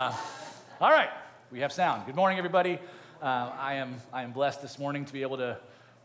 Uh, 0.00 0.16
all 0.80 0.92
right, 0.92 1.10
we 1.50 1.58
have 1.58 1.72
sound. 1.72 2.06
Good 2.06 2.14
morning, 2.14 2.38
everybody. 2.38 2.78
Uh, 3.20 3.50
I 3.58 3.74
am 3.74 3.96
I 4.12 4.22
am 4.22 4.30
blessed 4.30 4.62
this 4.62 4.78
morning 4.78 5.04
to 5.04 5.12
be 5.12 5.22
able 5.22 5.38
to 5.38 5.58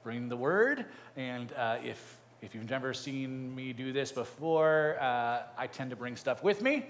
bring 0.04 0.30
the 0.30 0.36
word. 0.36 0.86
And 1.16 1.54
uh, 1.54 1.78
if 1.84 2.18
if 2.42 2.56
you've 2.56 2.68
never 2.68 2.96
seen 2.96 3.54
me 3.54 3.72
do 3.72 3.94
this 3.94 4.12
before, 4.12 4.98
uh, 5.00 5.44
I 5.56 5.68
tend 5.68 5.92
to 5.92 5.96
bring 5.96 6.16
stuff 6.16 6.44
with 6.44 6.64
me, 6.64 6.88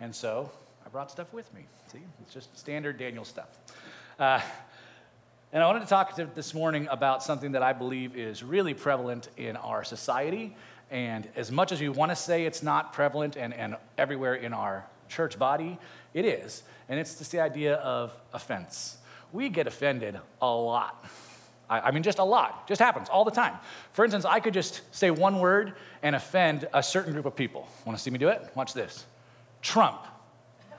and 0.00 0.14
so 0.14 0.48
I 0.86 0.90
brought 0.90 1.10
stuff 1.10 1.32
with 1.32 1.52
me. 1.54 1.62
See, 1.90 1.98
it's 2.22 2.32
just 2.32 2.56
standard 2.56 2.98
Daniel 2.98 3.24
stuff. 3.24 3.48
Uh, 4.16 4.40
and 5.52 5.60
I 5.60 5.66
wanted 5.66 5.80
to 5.80 5.86
talk 5.86 6.14
to 6.14 6.28
this 6.36 6.54
morning 6.54 6.86
about 6.88 7.24
something 7.24 7.50
that 7.50 7.64
I 7.64 7.72
believe 7.72 8.16
is 8.16 8.44
really 8.44 8.74
prevalent 8.74 9.28
in 9.36 9.56
our 9.56 9.82
society. 9.82 10.54
And 10.92 11.26
as 11.34 11.50
much 11.50 11.72
as 11.72 11.80
we 11.80 11.88
want 11.88 12.12
to 12.12 12.16
say 12.16 12.46
it's 12.46 12.62
not 12.62 12.92
prevalent 12.92 13.36
and, 13.36 13.52
and 13.52 13.74
everywhere 13.98 14.36
in 14.36 14.52
our 14.52 14.86
church 15.08 15.38
body, 15.38 15.78
it 16.12 16.24
is. 16.24 16.62
And 16.88 17.00
it's 17.00 17.16
just 17.16 17.32
the 17.32 17.40
idea 17.40 17.76
of 17.76 18.12
offense. 18.32 18.98
We 19.32 19.48
get 19.48 19.66
offended 19.66 20.18
a 20.40 20.50
lot. 20.54 21.04
I, 21.68 21.90
mean, 21.92 22.02
just 22.02 22.18
a 22.18 22.24
lot. 22.24 22.68
Just 22.68 22.80
happens 22.80 23.08
all 23.08 23.24
the 23.24 23.30
time. 23.30 23.54
For 23.92 24.04
instance, 24.04 24.24
I 24.24 24.38
could 24.38 24.52
just 24.54 24.82
say 24.94 25.10
one 25.10 25.40
word 25.40 25.74
and 26.02 26.14
offend 26.14 26.68
a 26.74 26.82
certain 26.82 27.12
group 27.12 27.24
of 27.24 27.34
people. 27.34 27.66
Want 27.86 27.96
to 27.96 28.02
see 28.02 28.10
me 28.10 28.18
do 28.18 28.28
it? 28.28 28.50
Watch 28.54 28.74
this 28.74 29.06
Trump. 29.62 30.00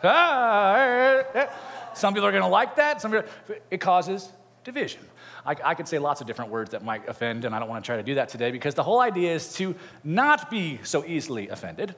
Ah, 0.03 1.23
some 1.95 2.13
people 2.13 2.27
are 2.27 2.31
going 2.31 2.43
to 2.43 2.49
like 2.49 2.75
that. 2.75 3.01
Some 3.01 3.11
people, 3.11 3.27
it 3.71 3.79
causes 3.79 4.29
division. 4.63 5.01
I, 5.45 5.55
I, 5.63 5.75
could 5.75 5.87
say 5.87 5.97
lots 5.97 6.21
of 6.21 6.27
different 6.27 6.51
words 6.51 6.71
that 6.71 6.83
might 6.83 7.07
offend, 7.07 7.45
and 7.45 7.55
I 7.55 7.59
don't 7.59 7.69
want 7.69 7.83
to 7.83 7.87
try 7.87 7.97
to 7.97 8.03
do 8.03 8.15
that 8.15 8.29
today 8.29 8.51
because 8.51 8.75
the 8.75 8.83
whole 8.83 8.99
idea 8.99 9.33
is 9.33 9.53
to 9.55 9.75
not 10.03 10.49
be 10.49 10.79
so 10.83 11.03
easily 11.05 11.49
offended. 11.49 11.95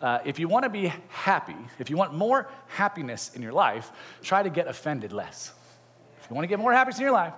Uh, 0.00 0.18
if 0.24 0.38
you 0.38 0.48
want 0.48 0.64
to 0.64 0.68
be 0.68 0.92
happy, 1.08 1.56
if 1.78 1.90
you 1.90 1.96
want 1.96 2.14
more 2.14 2.48
happiness 2.68 3.30
in 3.34 3.42
your 3.42 3.52
life, 3.52 3.90
try 4.22 4.42
to 4.42 4.50
get 4.50 4.66
offended 4.66 5.12
less. 5.12 5.52
If 6.22 6.30
you 6.30 6.34
want 6.34 6.44
to 6.44 6.48
get 6.48 6.58
more 6.58 6.72
happiness 6.72 6.98
in 6.98 7.02
your 7.02 7.12
life, 7.12 7.34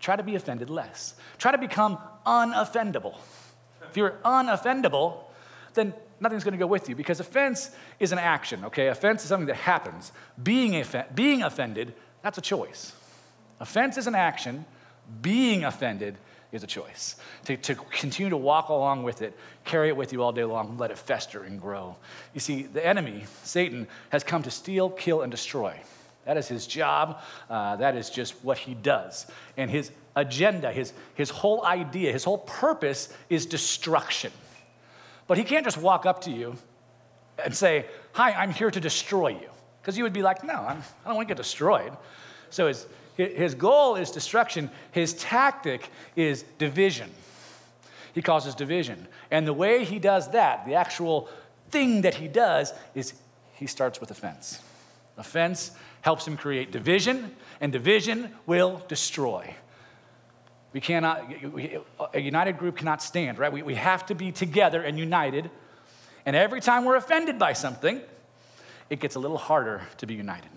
try 0.00 0.16
to 0.16 0.22
be 0.22 0.34
offended 0.34 0.70
less. 0.70 1.14
Try 1.38 1.52
to 1.52 1.58
become 1.58 1.98
unoffendable. 2.26 3.16
If 3.90 3.96
you're 3.96 4.18
unoffendable, 4.24 5.24
then 5.74 5.94
nothing's 6.20 6.44
going 6.44 6.52
to 6.52 6.58
go 6.58 6.66
with 6.66 6.88
you 6.88 6.96
because 6.96 7.20
offense 7.20 7.70
is 7.98 8.12
an 8.12 8.18
action, 8.18 8.64
okay? 8.66 8.88
Offense 8.88 9.22
is 9.22 9.28
something 9.28 9.46
that 9.46 9.56
happens. 9.56 10.12
Being, 10.42 10.84
being 11.14 11.42
offended, 11.42 11.94
that's 12.22 12.38
a 12.38 12.42
choice. 12.42 12.92
Offense 13.60 13.96
is 13.96 14.06
an 14.06 14.14
action, 14.14 14.64
being 15.20 15.64
offended 15.64 16.16
is 16.52 16.62
a 16.62 16.66
choice. 16.66 17.16
To, 17.44 17.56
to 17.56 17.74
continue 17.74 18.30
to 18.30 18.36
walk 18.36 18.68
along 18.68 19.02
with 19.02 19.22
it, 19.22 19.36
carry 19.64 19.88
it 19.88 19.96
with 19.96 20.12
you 20.12 20.22
all 20.22 20.32
day 20.32 20.44
long, 20.44 20.78
let 20.78 20.90
it 20.90 20.98
fester 20.98 21.42
and 21.42 21.60
grow. 21.60 21.96
You 22.34 22.40
see, 22.40 22.62
the 22.62 22.84
enemy, 22.84 23.24
Satan, 23.42 23.86
has 24.10 24.24
come 24.24 24.42
to 24.44 24.50
steal, 24.50 24.90
kill, 24.90 25.22
and 25.22 25.30
destroy. 25.30 25.78
That 26.24 26.36
is 26.36 26.48
his 26.48 26.66
job. 26.66 27.20
Uh, 27.48 27.76
that 27.76 27.96
is 27.96 28.10
just 28.10 28.34
what 28.44 28.58
he 28.58 28.74
does. 28.74 29.26
And 29.56 29.70
his 29.70 29.90
agenda, 30.14 30.72
his, 30.72 30.92
his 31.14 31.30
whole 31.30 31.64
idea, 31.64 32.12
his 32.12 32.24
whole 32.24 32.38
purpose 32.38 33.12
is 33.28 33.46
destruction. 33.46 34.32
But 35.26 35.38
he 35.38 35.44
can't 35.44 35.64
just 35.64 35.78
walk 35.78 36.06
up 36.06 36.22
to 36.22 36.30
you 36.30 36.56
and 37.42 37.54
say, 37.54 37.86
Hi, 38.12 38.32
I'm 38.32 38.50
here 38.50 38.70
to 38.70 38.80
destroy 38.80 39.28
you. 39.28 39.48
Because 39.80 39.96
you 39.96 40.04
would 40.04 40.12
be 40.12 40.22
like, 40.22 40.44
No, 40.44 40.54
I'm, 40.54 40.78
I 40.78 41.08
don't 41.08 41.16
want 41.16 41.28
to 41.28 41.34
get 41.34 41.38
destroyed. 41.38 41.96
So 42.50 42.66
his, 42.66 42.86
his 43.18 43.54
goal 43.54 43.96
is 43.96 44.10
destruction, 44.12 44.70
his 44.92 45.12
tactic 45.14 45.90
is 46.14 46.44
division. 46.58 47.10
He 48.14 48.22
causes 48.22 48.54
division. 48.54 49.08
And 49.30 49.46
the 49.46 49.52
way 49.52 49.84
he 49.84 49.98
does 49.98 50.30
that, 50.30 50.66
the 50.66 50.74
actual 50.74 51.28
thing 51.70 52.02
that 52.02 52.14
he 52.14 52.28
does, 52.28 52.72
is 52.94 53.14
he 53.54 53.66
starts 53.66 54.00
with 54.00 54.10
offense. 54.10 54.60
Offense 55.16 55.72
helps 56.00 56.26
him 56.26 56.36
create 56.36 56.70
division, 56.70 57.34
and 57.60 57.72
division 57.72 58.32
will 58.46 58.82
destroy. 58.86 59.52
We 60.72 60.80
cannot, 60.80 61.28
a 62.14 62.20
united 62.20 62.56
group 62.56 62.76
cannot 62.76 63.02
stand, 63.02 63.38
right? 63.38 63.52
We, 63.52 63.62
we 63.62 63.74
have 63.74 64.06
to 64.06 64.14
be 64.14 64.30
together 64.30 64.80
and 64.80 64.96
united. 64.96 65.50
And 66.24 66.36
every 66.36 66.60
time 66.60 66.84
we're 66.84 66.96
offended 66.96 67.38
by 67.38 67.52
something, 67.54 68.00
it 68.90 69.00
gets 69.00 69.16
a 69.16 69.18
little 69.18 69.38
harder 69.38 69.82
to 69.96 70.06
be 70.06 70.14
united. 70.14 70.50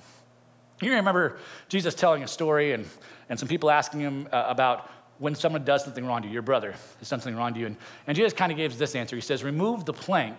You 0.81 0.93
remember 0.93 1.37
Jesus 1.69 1.93
telling 1.93 2.23
a 2.23 2.27
story 2.27 2.73
and, 2.73 2.85
and 3.29 3.39
some 3.39 3.47
people 3.47 3.69
asking 3.69 3.99
him 3.99 4.27
uh, 4.31 4.45
about 4.47 4.89
when 5.19 5.35
someone 5.35 5.63
does 5.63 5.83
something 5.83 6.03
wrong 6.03 6.23
to 6.23 6.27
you, 6.27 6.33
your 6.33 6.41
brother 6.41 6.71
has 6.71 7.09
done 7.09 7.19
something 7.19 7.35
wrong 7.35 7.53
to 7.53 7.59
you. 7.59 7.67
And, 7.67 7.77
and 8.07 8.17
Jesus 8.17 8.33
kind 8.33 8.51
of 8.51 8.57
gives 8.57 8.79
this 8.79 8.95
answer. 8.95 9.15
He 9.15 9.21
says, 9.21 9.43
Remove 9.43 9.85
the 9.85 9.93
plank 9.93 10.35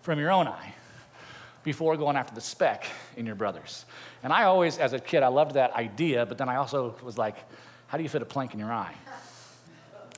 from 0.00 0.18
your 0.18 0.30
own 0.30 0.48
eye 0.48 0.74
before 1.62 1.96
going 1.98 2.16
after 2.16 2.34
the 2.34 2.40
speck 2.40 2.86
in 3.16 3.26
your 3.26 3.34
brother's. 3.34 3.84
And 4.22 4.32
I 4.32 4.44
always, 4.44 4.78
as 4.78 4.94
a 4.94 4.98
kid, 4.98 5.22
I 5.22 5.28
loved 5.28 5.54
that 5.54 5.72
idea, 5.72 6.24
but 6.24 6.38
then 6.38 6.48
I 6.48 6.56
also 6.56 6.96
was 7.02 7.18
like, 7.18 7.36
How 7.88 7.98
do 7.98 8.02
you 8.02 8.08
fit 8.08 8.22
a 8.22 8.26
plank 8.26 8.54
in 8.54 8.60
your 8.60 8.72
eye? 8.72 8.94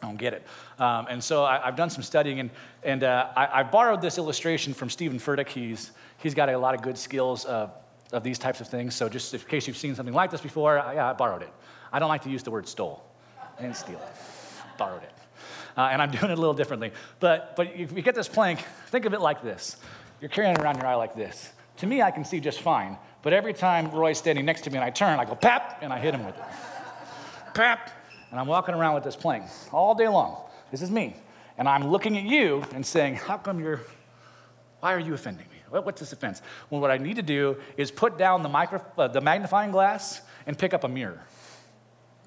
I 0.01 0.07
don't 0.07 0.19
get 0.19 0.35
it. 0.35 0.47
Um, 0.79 1.07
and 1.11 1.25
so 1.25 1.45
I, 1.45 1.59
have 1.65 1.75
done 1.75 1.91
some 1.91 2.05
studying, 2.05 2.39
and, 2.39 2.51
and 2.85 3.03
uh, 3.03 3.31
I, 3.35 3.61
I, 3.61 3.63
borrowed 3.65 4.03
this 4.03 4.19
illustration 4.19 4.75
from 4.75 4.91
Steven 4.91 5.19
Furtick. 5.19 5.49
He's, 5.49 5.91
he's 6.19 6.35
got 6.35 6.49
a 6.49 6.59
lot 6.59 6.75
of 6.75 6.83
good 6.83 6.99
skills. 6.99 7.47
Uh, 7.47 7.71
of 8.13 8.23
these 8.23 8.39
types 8.39 8.61
of 8.61 8.69
things. 8.69 8.95
So 8.95 9.09
just 9.09 9.35
in 9.35 9.41
case 9.41 9.67
you've 9.67 9.77
seen 9.77 9.95
something 9.95 10.15
like 10.15 10.31
this 10.31 10.41
before, 10.41 10.79
I, 10.79 10.95
yeah, 10.95 11.11
I 11.11 11.13
borrowed 11.13 11.43
it. 11.43 11.53
I 11.93 11.99
don't 11.99 12.09
like 12.09 12.23
to 12.23 12.31
use 12.31 12.43
the 12.43 12.51
word 12.51 12.69
stole. 12.69 13.05
I 13.59 13.63
didn't 13.63 13.77
steal 13.77 13.99
it. 13.99 14.17
borrowed 14.79 15.03
it. 15.03 15.13
Uh, 15.77 15.89
and 15.93 16.01
I'm 16.01 16.11
doing 16.11 16.31
it 16.31 16.39
a 16.39 16.41
little 16.41 16.55
differently. 16.55 16.93
But, 17.21 17.55
but 17.57 17.73
if 17.75 17.93
you 17.93 18.03
get 18.03 18.15
this 18.15 18.29
plank, 18.29 18.61
think 18.89 19.05
of 19.05 19.15
it 19.15 19.21
like 19.21 19.43
this. 19.43 19.77
You're 20.21 20.31
carrying 20.31 20.55
it 20.55 20.61
around 20.61 20.77
your 20.77 20.87
eye 20.87 20.95
like 20.95 21.15
this. 21.15 21.53
To 21.79 21.87
me, 21.87 22.01
I 22.01 22.11
can 22.11 22.25
see 22.25 22.41
just 22.41 22.63
fine. 22.63 22.97
But 23.23 23.33
every 23.33 23.53
time 23.53 23.91
Roy's 23.91 24.19
standing 24.19 24.45
next 24.45 24.63
to 24.63 24.71
me 24.71 24.77
and 24.77 24.85
I 24.85 24.91
turn, 24.91 25.19
I 25.19 25.25
go 25.25 25.35
pap, 25.35 25.79
and 25.83 25.93
I 25.93 25.99
hit 25.99 26.15
him 26.15 26.25
with 26.25 26.37
it. 26.37 26.45
Pap, 27.55 27.91
and 28.31 28.41
I'm 28.41 28.47
walking 28.47 28.75
around 28.75 28.95
with 28.95 29.05
this 29.05 29.17
plank 29.17 29.45
all 29.73 29.95
day 29.95 30.09
long. 30.09 30.43
This 30.71 30.81
is 30.81 30.91
me. 30.91 31.17
And 31.59 31.69
I'm 31.69 31.89
looking 31.89 32.17
at 32.17 32.25
you 32.25 32.65
and 32.75 32.85
saying, 32.85 33.17
how 33.17 33.37
come 33.39 33.61
you're, 33.61 33.81
why 34.81 34.95
are 34.95 35.01
you 35.01 35.15
offending 35.15 35.47
me? 35.51 35.56
What's 35.71 36.01
this 36.01 36.13
offense? 36.13 36.43
Well, 36.71 36.81
what 36.81 36.91
I 36.91 36.99
need 36.99 37.17
to 37.17 37.23
do 37.23 37.57
is 37.77 37.91
put 37.91 38.19
down 38.19 38.43
the, 38.43 38.49
micro, 38.49 38.85
uh, 38.97 39.09
the 39.09 39.21
magnifying 39.21 39.71
glass 39.71 40.21
and 40.47 40.57
pick 40.57 40.73
up 40.75 40.85
a 40.85 40.89
mirror. 40.89 41.21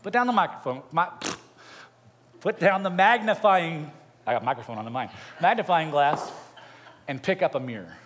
Put 0.03 0.13
down 0.13 0.27
the 0.27 0.33
microphone. 0.33 0.81
My, 0.91 1.09
put 2.41 2.59
down 2.59 2.83
the 2.83 2.89
magnifying, 2.89 3.91
I 4.25 4.33
got 4.33 4.43
microphone 4.43 4.77
on 4.77 4.85
the 4.85 4.91
mind, 4.91 5.11
magnifying 5.41 5.89
glass 5.89 6.31
and 7.07 7.21
pick 7.21 7.41
up 7.41 7.55
a 7.55 7.59
mirror. 7.59 7.97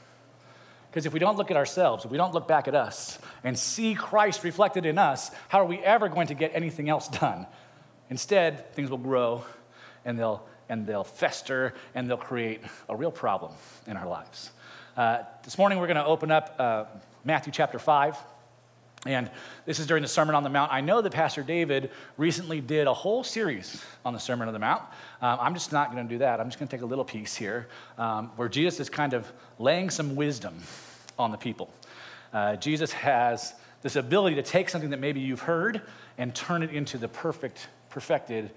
Because 0.89 1.07
if 1.07 1.13
we 1.13 1.19
don't 1.19 1.37
look 1.37 1.49
at 1.49 1.57
ourselves, 1.57 2.05
if 2.05 2.11
we 2.11 2.17
don't 2.17 2.33
look 2.33 2.47
back 2.47 2.67
at 2.67 2.75
us 2.75 3.17
and 3.43 3.57
see 3.57 3.95
Christ 3.95 4.43
reflected 4.43 4.85
in 4.85 4.99
us, 4.99 5.31
how 5.49 5.59
are 5.59 5.65
we 5.65 5.79
ever 5.79 6.07
going 6.07 6.27
to 6.27 6.35
get 6.35 6.51
anything 6.53 6.87
else 6.87 7.07
done? 7.07 7.47
Instead, 8.09 8.73
things 8.75 8.91
will 8.91 8.99
grow 8.99 9.43
and 10.05 10.19
they'll, 10.19 10.45
and 10.69 10.85
they'll 10.85 11.03
fester 11.03 11.73
and 11.95 12.07
they'll 12.07 12.15
create 12.15 12.61
a 12.87 12.95
real 12.95 13.11
problem 13.11 13.53
in 13.87 13.97
our 13.97 14.07
lives. 14.07 14.51
Uh, 14.95 15.23
this 15.41 15.57
morning 15.57 15.79
we're 15.79 15.87
going 15.87 15.97
to 15.97 16.05
open 16.05 16.29
up 16.29 16.55
uh, 16.59 16.85
Matthew 17.25 17.51
chapter 17.51 17.79
5. 17.79 18.15
And 19.07 19.29
this 19.65 19.79
is 19.79 19.87
during 19.87 20.03
the 20.03 20.07
Sermon 20.07 20.35
on 20.35 20.43
the 20.43 20.51
Mount. 20.51 20.71
I 20.71 20.81
know 20.81 21.01
that 21.01 21.11
Pastor 21.11 21.41
David 21.41 21.89
recently 22.15 22.61
did 22.61 22.85
a 22.85 22.93
whole 22.93 23.23
series 23.23 23.83
on 24.05 24.13
the 24.13 24.19
Sermon 24.19 24.47
on 24.47 24.53
the 24.53 24.59
Mount. 24.59 24.83
Um, 25.19 25.39
I'm 25.41 25.55
just 25.55 25.71
not 25.71 25.91
going 25.91 26.07
to 26.07 26.13
do 26.13 26.19
that. 26.19 26.39
I'm 26.39 26.47
just 26.47 26.59
going 26.59 26.67
to 26.67 26.71
take 26.71 26.83
a 26.83 26.85
little 26.85 27.03
piece 27.03 27.35
here 27.35 27.67
um, 27.97 28.31
where 28.35 28.47
Jesus 28.47 28.79
is 28.81 28.89
kind 28.89 29.13
of 29.13 29.29
laying 29.57 29.89
some 29.89 30.15
wisdom 30.15 30.61
on 31.17 31.31
the 31.31 31.37
people. 31.37 31.73
Uh, 32.31 32.55
Jesus 32.57 32.91
has 32.91 33.55
this 33.81 33.95
ability 33.95 34.35
to 34.35 34.43
take 34.43 34.69
something 34.69 34.91
that 34.91 34.99
maybe 34.99 35.19
you've 35.19 35.41
heard 35.41 35.81
and 36.19 36.35
turn 36.35 36.61
it 36.61 36.69
into 36.69 36.99
the 36.99 37.07
perfect, 37.07 37.67
perfected, 37.89 38.51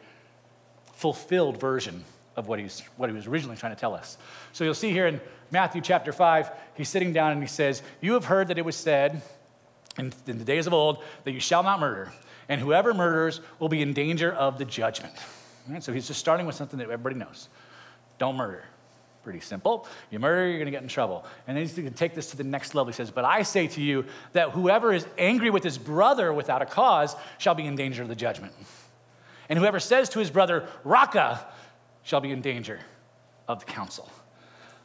fulfilled 0.93 1.59
version 1.59 2.05
of 2.37 2.49
what, 2.49 2.59
he's, 2.59 2.81
what 2.97 3.09
he 3.09 3.17
was 3.17 3.27
originally 3.27 3.57
trying 3.57 3.75
to 3.75 3.81
tell 3.81 3.95
us. 3.95 4.19
So 4.53 4.63
you'll 4.63 4.75
see 4.75 4.91
here 4.91 5.07
in 5.07 5.21
Matthew 5.51 5.81
chapter 5.81 6.13
5, 6.13 6.51
he's 6.75 6.89
sitting 6.89 7.13
down 7.13 7.33
and 7.33 7.41
he 7.41 7.49
says, 7.49 7.83
You 8.01 8.13
have 8.13 8.27
heard 8.27 8.49
that 8.49 8.59
it 8.59 8.65
was 8.65 8.77
said 8.77 9.23
in, 9.99 10.13
in 10.27 10.39
the 10.39 10.45
days 10.45 10.67
of 10.67 10.75
old 10.75 11.03
that 11.25 11.33
you 11.33 11.41
shall 11.41 11.63
not 11.63 11.81
murder, 11.81 12.13
and 12.49 12.61
whoever 12.61 12.93
murders 12.93 13.41
will 13.59 13.69
be 13.69 13.81
in 13.83 13.93
danger 13.93 14.33
of 14.33 14.59
the 14.59 14.65
judgment. 14.65 15.15
Right, 15.69 15.83
so 15.83 15.93
he's 15.93 16.07
just 16.07 16.21
starting 16.21 16.47
with 16.47 16.55
something 16.55 16.79
that 16.79 16.85
everybody 16.85 17.17
knows 17.17 17.49
don't 18.19 18.37
murder. 18.37 18.65
Pretty 19.23 19.41
simple. 19.41 19.89
You 20.11 20.21
murder, 20.21 20.47
you're 20.47 20.59
going 20.59 20.67
to 20.67 20.71
get 20.71 20.83
in 20.83 20.89
trouble. 20.89 21.27
And 21.49 21.57
then 21.57 21.65
he's 21.65 21.75
going 21.75 21.91
to 21.91 21.95
take 21.95 22.15
this 22.15 22.31
to 22.31 22.37
the 22.37 22.45
next 22.45 22.77
level. 22.77 22.93
He 22.93 22.97
says, 22.97 23.11
But 23.11 23.25
I 23.25 23.43
say 23.43 23.67
to 23.67 23.83
you 23.83 24.05
that 24.33 24.51
whoever 24.51 24.93
is 24.93 25.05
angry 25.19 25.51
with 25.51 25.65
his 25.65 25.79
brother 25.79 26.33
without 26.33 26.63
a 26.63 26.65
cause 26.65 27.17
shall 27.39 27.57
be 27.57 27.67
in 27.67 27.75
danger 27.75 28.03
of 28.03 28.09
the 28.09 28.15
judgment. 28.15 28.53
And 29.49 29.59
whoever 29.59 29.81
says 29.81 30.09
to 30.11 30.21
his 30.21 30.31
brother, 30.31 30.69
Raca, 30.85 31.45
shall 32.07 32.21
be 32.21 32.31
in 32.31 32.41
danger 32.41 32.79
of 33.49 33.59
the 33.59 33.65
council. 33.67 34.09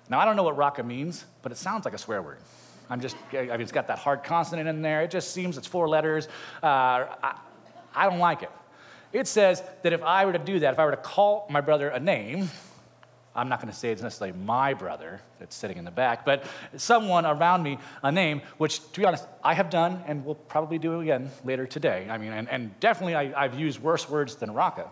Now, 0.10 0.20
I 0.20 0.26
don't 0.26 0.36
know 0.36 0.42
what 0.44 0.58
raca 0.58 0.82
means, 0.82 1.24
but 1.44 1.52
it 1.52 1.58
sounds 1.60 1.86
like 1.86 1.94
a 1.94 1.98
swear 2.00 2.20
word. 2.20 2.40
I'm 2.90 3.00
just, 3.00 3.16
I 3.32 3.44
mean, 3.44 3.62
it's 3.62 3.72
got 3.72 3.88
that 3.88 4.00
hard 4.00 4.24
consonant 4.24 4.68
in 4.68 4.82
there. 4.82 5.04
It 5.04 5.12
just 5.12 5.32
seems 5.32 5.56
it's 5.56 5.68
four 5.68 5.88
letters. 5.88 6.28
Uh, 6.64 7.06
I, 7.22 7.40
I 7.96 8.10
don't 8.10 8.18
like 8.18 8.42
it. 8.42 8.50
It 9.14 9.28
says 9.28 9.62
that 9.84 9.94
if 9.94 10.02
I 10.02 10.26
were 10.26 10.34
to 10.34 10.40
do 10.40 10.60
that, 10.62 10.74
if 10.74 10.80
I 10.80 10.86
were 10.86 10.92
to 10.92 10.98
call 10.98 11.46
my 11.48 11.62
brother 11.62 11.90
a 11.90 12.00
name, 12.00 12.50
I'm 13.34 13.48
not 13.48 13.62
going 13.62 13.72
to 13.72 13.78
say 13.78 13.92
it's 13.92 14.02
necessarily 14.02 14.38
my 14.38 14.74
brother 14.74 15.22
that's 15.40 15.56
sitting 15.56 15.78
in 15.78 15.86
the 15.86 15.92
back, 15.92 16.26
but 16.26 16.44
someone 16.76 17.26
around 17.26 17.64
me, 17.64 17.78
a 18.04 18.12
name, 18.12 18.42
which, 18.58 18.80
to 18.92 19.00
be 19.00 19.06
honest, 19.06 19.26
I 19.42 19.54
have 19.54 19.70
done 19.70 20.04
and 20.06 20.26
will 20.26 20.36
probably 20.36 20.78
do 20.78 21.00
again 21.00 21.30
later 21.46 21.66
today. 21.66 22.08
I 22.10 22.18
mean, 22.18 22.34
and, 22.34 22.50
and 22.50 22.78
definitely 22.82 23.16
I, 23.16 23.44
have 23.44 23.58
used 23.58 23.80
worse 23.82 24.10
words 24.10 24.36
than 24.36 24.54
Raca, 24.54 24.90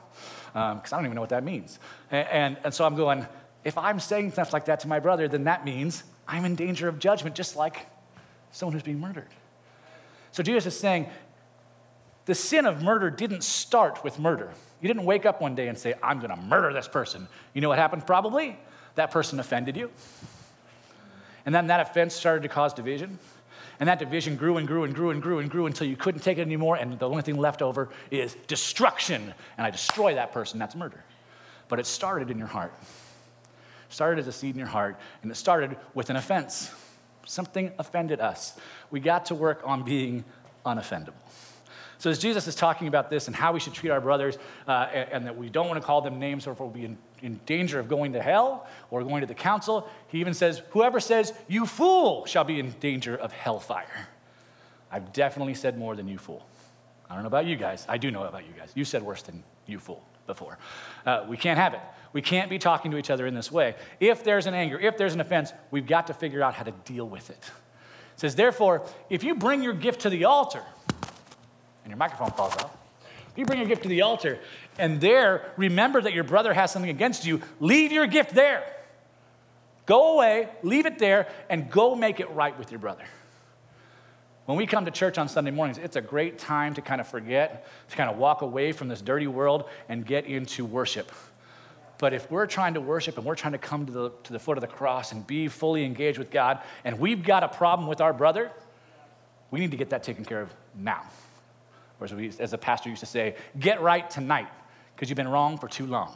because 0.53 0.71
um, 0.73 0.81
I 0.91 0.97
don't 0.97 1.05
even 1.05 1.15
know 1.15 1.21
what 1.21 1.31
that 1.31 1.43
means. 1.43 1.79
And, 2.11 2.27
and, 2.29 2.57
and 2.63 2.73
so 2.73 2.85
I'm 2.85 2.95
going, 2.95 3.27
if 3.65 3.77
I'm 3.77 3.99
saying 3.99 4.31
stuff 4.31 4.53
like 4.53 4.65
that 4.65 4.79
to 4.81 4.87
my 4.87 4.99
brother, 4.99 5.27
then 5.27 5.43
that 5.43 5.65
means 5.65 6.03
I'm 6.25 6.45
in 6.45 6.55
danger 6.55 6.87
of 6.87 6.97
judgment, 6.97 7.35
just 7.35 7.57
like 7.57 7.87
someone 8.51 8.73
who's 8.73 8.83
being 8.83 9.01
murdered. 9.01 9.27
So 10.31 10.43
Jesus 10.43 10.73
is 10.73 10.79
saying, 10.79 11.09
the 12.25 12.35
sin 12.35 12.65
of 12.65 12.81
murder 12.81 13.09
didn't 13.09 13.43
start 13.43 14.03
with 14.03 14.17
murder. 14.17 14.51
You 14.81 14.87
didn't 14.87 15.05
wake 15.05 15.25
up 15.25 15.41
one 15.41 15.55
day 15.55 15.67
and 15.67 15.77
say, 15.77 15.93
I'm 16.01 16.19
going 16.19 16.29
to 16.29 16.41
murder 16.41 16.73
this 16.73 16.87
person. 16.87 17.27
You 17.53 17.61
know 17.61 17.69
what 17.69 17.77
happened 17.77 18.05
probably? 18.05 18.57
That 18.95 19.11
person 19.11 19.39
offended 19.39 19.75
you. 19.75 19.91
And 21.45 21.53
then 21.53 21.67
that 21.67 21.79
offense 21.79 22.13
started 22.13 22.43
to 22.43 22.49
cause 22.49 22.73
division. 22.73 23.19
And 23.79 23.87
that 23.87 23.99
division 23.99 24.35
grew 24.35 24.57
and 24.57 24.67
grew 24.67 24.83
and 24.83 24.93
grew 24.93 25.09
and 25.09 25.21
grew 25.21 25.39
and 25.39 25.49
grew 25.49 25.65
until 25.65 25.87
you 25.87 25.95
couldn't 25.95 26.21
take 26.21 26.37
it 26.37 26.41
anymore. 26.41 26.75
And 26.75 26.99
the 26.99 27.09
only 27.09 27.21
thing 27.21 27.37
left 27.37 27.61
over 27.61 27.89
is 28.11 28.35
destruction. 28.47 29.33
And 29.57 29.65
I 29.65 29.69
destroy 29.69 30.15
that 30.15 30.33
person. 30.33 30.59
That's 30.59 30.75
murder. 30.75 31.03
But 31.69 31.79
it 31.79 31.85
started 31.85 32.29
in 32.29 32.37
your 32.37 32.47
heart. 32.47 32.73
It 32.81 33.93
started 33.93 34.19
as 34.19 34.27
a 34.27 34.31
seed 34.31 34.55
in 34.55 34.59
your 34.59 34.67
heart. 34.67 34.97
And 35.21 35.31
it 35.31 35.35
started 35.35 35.77
with 35.93 36.09
an 36.09 36.17
offense. 36.17 36.71
Something 37.25 37.71
offended 37.79 38.19
us. 38.19 38.57
We 38.91 38.99
got 38.99 39.25
to 39.27 39.35
work 39.35 39.61
on 39.63 39.83
being 39.83 40.25
unoffendable. 40.65 41.13
So, 41.99 42.09
as 42.09 42.17
Jesus 42.17 42.47
is 42.47 42.55
talking 42.55 42.87
about 42.87 43.09
this 43.09 43.27
and 43.27 43.35
how 43.35 43.51
we 43.51 43.59
should 43.59 43.73
treat 43.73 43.89
our 43.89 43.99
brothers, 43.99 44.37
uh, 44.67 44.87
and, 44.93 45.09
and, 45.11 45.25
that 45.25 45.37
we 45.37 45.49
don't 45.49 45.67
want 45.67 45.81
to 45.81 45.85
call 45.85 46.01
them 46.01 46.17
names 46.17 46.47
or 46.47 46.53
if 46.53 46.59
we'll 46.61 46.69
be 46.69 46.85
in, 46.85 46.97
in 47.21 47.41
danger 47.45 47.77
of 47.77 47.89
going 47.89 48.13
to 48.13 48.21
hell 48.21 48.67
or 48.89 49.03
going 49.03 49.19
to 49.19 49.27
the 49.27 49.33
council, 49.33 49.87
he 50.07 50.21
even 50.21 50.33
says, 50.33 50.61
Whoever 50.69 51.01
says, 51.01 51.33
You 51.49 51.65
fool, 51.65 52.25
shall 52.25 52.45
be 52.45 52.57
in 52.57 52.71
danger 52.79 53.17
of 53.17 53.33
hellfire. 53.33 54.07
I've 54.89 55.11
definitely 55.11 55.53
said 55.53 55.77
more 55.77 55.93
than 55.93 56.07
you 56.07 56.17
fool. 56.17 56.45
I 57.09 57.15
don't 57.15 57.23
know 57.23 57.27
about 57.27 57.45
you 57.45 57.57
guys. 57.57 57.85
I 57.89 57.97
do 57.97 58.11
know 58.11 58.23
about 58.23 58.47
you 58.47 58.53
guys. 58.57 58.71
You 58.75 58.85
said 58.85 59.03
worse 59.03 59.21
than 59.23 59.43
you 59.65 59.77
fool 59.77 60.01
before. 60.25 60.57
Uh, 61.05 61.25
we 61.27 61.35
can't 61.35 61.59
have 61.59 61.73
it. 61.73 61.81
We 62.13 62.21
can't 62.21 62.49
be 62.49 62.59
talking 62.59 62.91
to 62.91 62.97
each 62.97 63.09
other 63.09 63.27
in 63.27 63.33
this 63.33 63.51
way. 63.51 63.75
If 63.99 64.23
there's 64.23 64.45
an 64.45 64.53
anger, 64.53 64.79
if 64.79 64.97
there's 64.97 65.15
an 65.15 65.19
offense, 65.19 65.51
we've 65.69 65.85
got 65.85 66.07
to 66.07 66.13
figure 66.13 66.41
out 66.41 66.53
how 66.53 66.63
to 66.63 66.71
deal 66.85 67.07
with 67.07 67.29
it. 67.29 67.43
It 68.13 68.19
says, 68.21 68.35
therefore, 68.35 68.85
if 69.09 69.23
you 69.23 69.35
bring 69.35 69.63
your 69.63 69.73
gift 69.73 70.01
to 70.01 70.09
the 70.09 70.25
altar, 70.25 70.63
and 71.89 71.97
your 71.97 71.97
microphone 71.97 72.31
falls 72.31 72.53
off. 72.57 72.77
You 73.35 73.45
bring 73.45 73.57
your 73.59 73.67
gift 73.67 73.83
to 73.83 73.89
the 73.89 74.03
altar, 74.03 74.37
and 74.77 75.01
there, 75.01 75.51
remember 75.57 76.01
that 76.01 76.13
your 76.13 76.23
brother 76.23 76.53
has 76.53 76.71
something 76.71 76.91
against 76.91 77.25
you. 77.25 77.41
Leave 77.59 77.91
your 77.91 78.05
gift 78.05 78.35
there. 78.35 78.63
Go 79.85 80.13
away, 80.13 80.49
leave 80.61 80.85
it 80.85 80.99
there, 80.99 81.27
and 81.49 81.69
go 81.71 81.95
make 81.95 82.19
it 82.19 82.29
right 82.31 82.57
with 82.59 82.71
your 82.71 82.79
brother. 82.79 83.05
When 84.45 84.57
we 84.57 84.67
come 84.67 84.85
to 84.85 84.91
church 84.91 85.17
on 85.17 85.27
Sunday 85.27 85.51
mornings, 85.51 85.79
it's 85.79 85.95
a 85.95 86.01
great 86.01 86.37
time 86.37 86.75
to 86.75 86.81
kind 86.81 87.01
of 87.01 87.07
forget, 87.07 87.67
to 87.89 87.95
kind 87.95 88.09
of 88.09 88.17
walk 88.17 88.43
away 88.43 88.71
from 88.71 88.87
this 88.87 89.01
dirty 89.01 89.27
world 89.27 89.67
and 89.87 90.05
get 90.05 90.25
into 90.25 90.65
worship. 90.65 91.11
But 91.97 92.13
if 92.13 92.29
we're 92.29 92.45
trying 92.45 92.75
to 92.75 92.81
worship 92.81 93.17
and 93.17 93.25
we're 93.25 93.35
trying 93.35 93.53
to 93.53 93.59
come 93.59 93.85
to 93.85 93.91
the, 93.91 94.11
to 94.23 94.33
the 94.33 94.39
foot 94.39 94.57
of 94.57 94.61
the 94.61 94.67
cross 94.67 95.11
and 95.11 95.25
be 95.25 95.47
fully 95.47 95.83
engaged 95.85 96.17
with 96.17 96.29
God, 96.29 96.61
and 96.83 96.99
we've 96.99 97.23
got 97.23 97.43
a 97.43 97.47
problem 97.47 97.87
with 97.87 97.99
our 97.99 98.13
brother, 98.13 98.51
we 99.51 99.59
need 99.59 99.71
to 99.71 99.77
get 99.77 99.91
that 99.91 100.03
taken 100.03 100.25
care 100.25 100.41
of 100.41 100.53
now. 100.75 101.03
Or 101.99 102.05
as, 102.05 102.13
we, 102.13 102.31
as 102.39 102.53
a 102.53 102.57
pastor 102.57 102.89
used 102.89 103.01
to 103.01 103.05
say, 103.05 103.35
get 103.59 103.81
right 103.81 104.09
tonight, 104.09 104.47
because 104.95 105.09
you've 105.09 105.17
been 105.17 105.27
wrong 105.27 105.57
for 105.57 105.67
too 105.67 105.85
long. 105.85 106.15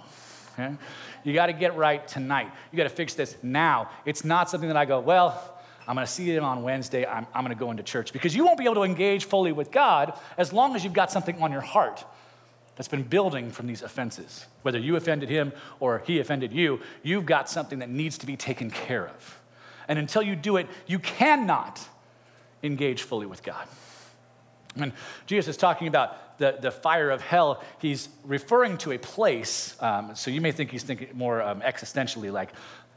Okay? 0.53 0.75
You 1.23 1.33
got 1.33 1.47
to 1.47 1.53
get 1.53 1.75
right 1.75 2.07
tonight. 2.07 2.51
You 2.71 2.77
got 2.77 2.83
to 2.83 2.89
fix 2.89 3.13
this 3.13 3.35
now. 3.41 3.89
It's 4.05 4.23
not 4.23 4.49
something 4.49 4.67
that 4.69 4.77
I 4.77 4.85
go, 4.85 4.99
well, 4.99 5.59
I'm 5.87 5.95
going 5.95 6.05
to 6.05 6.11
see 6.11 6.33
him 6.33 6.43
on 6.43 6.63
Wednesday. 6.63 7.05
I'm, 7.05 7.27
I'm 7.33 7.43
going 7.43 7.55
to 7.55 7.59
go 7.59 7.71
into 7.71 7.83
church. 7.83 8.13
Because 8.13 8.35
you 8.35 8.45
won't 8.45 8.57
be 8.57 8.65
able 8.65 8.75
to 8.75 8.83
engage 8.83 9.25
fully 9.25 9.51
with 9.51 9.71
God 9.71 10.17
as 10.37 10.53
long 10.53 10.75
as 10.75 10.83
you've 10.83 10.93
got 10.93 11.11
something 11.11 11.41
on 11.41 11.51
your 11.51 11.61
heart 11.61 12.05
that's 12.75 12.87
been 12.87 13.03
building 13.03 13.51
from 13.51 13.67
these 13.67 13.81
offenses. 13.81 14.45
Whether 14.61 14.79
you 14.79 14.95
offended 14.95 15.29
him 15.29 15.53
or 15.79 16.01
he 16.05 16.19
offended 16.19 16.53
you, 16.53 16.79
you've 17.03 17.25
got 17.25 17.49
something 17.49 17.79
that 17.79 17.89
needs 17.89 18.17
to 18.19 18.25
be 18.25 18.35
taken 18.35 18.71
care 18.71 19.07
of. 19.07 19.39
And 19.87 19.99
until 19.99 20.21
you 20.21 20.35
do 20.35 20.57
it, 20.57 20.67
you 20.87 20.99
cannot 20.99 21.85
engage 22.63 23.03
fully 23.03 23.25
with 23.25 23.43
God. 23.43 23.67
When 24.75 24.93
Jesus 25.25 25.49
is 25.49 25.57
talking 25.57 25.87
about 25.87 26.37
the, 26.39 26.57
the 26.59 26.71
fire 26.71 27.11
of 27.11 27.21
hell, 27.21 27.63
he's 27.79 28.09
referring 28.23 28.77
to 28.79 28.93
a 28.93 28.97
place. 28.97 29.75
Um, 29.79 30.15
so 30.15 30.31
you 30.31 30.41
may 30.41 30.51
think 30.51 30.71
he's 30.71 30.83
thinking 30.83 31.09
more 31.13 31.41
um, 31.41 31.61
existentially, 31.61 32.31
like 32.31 32.49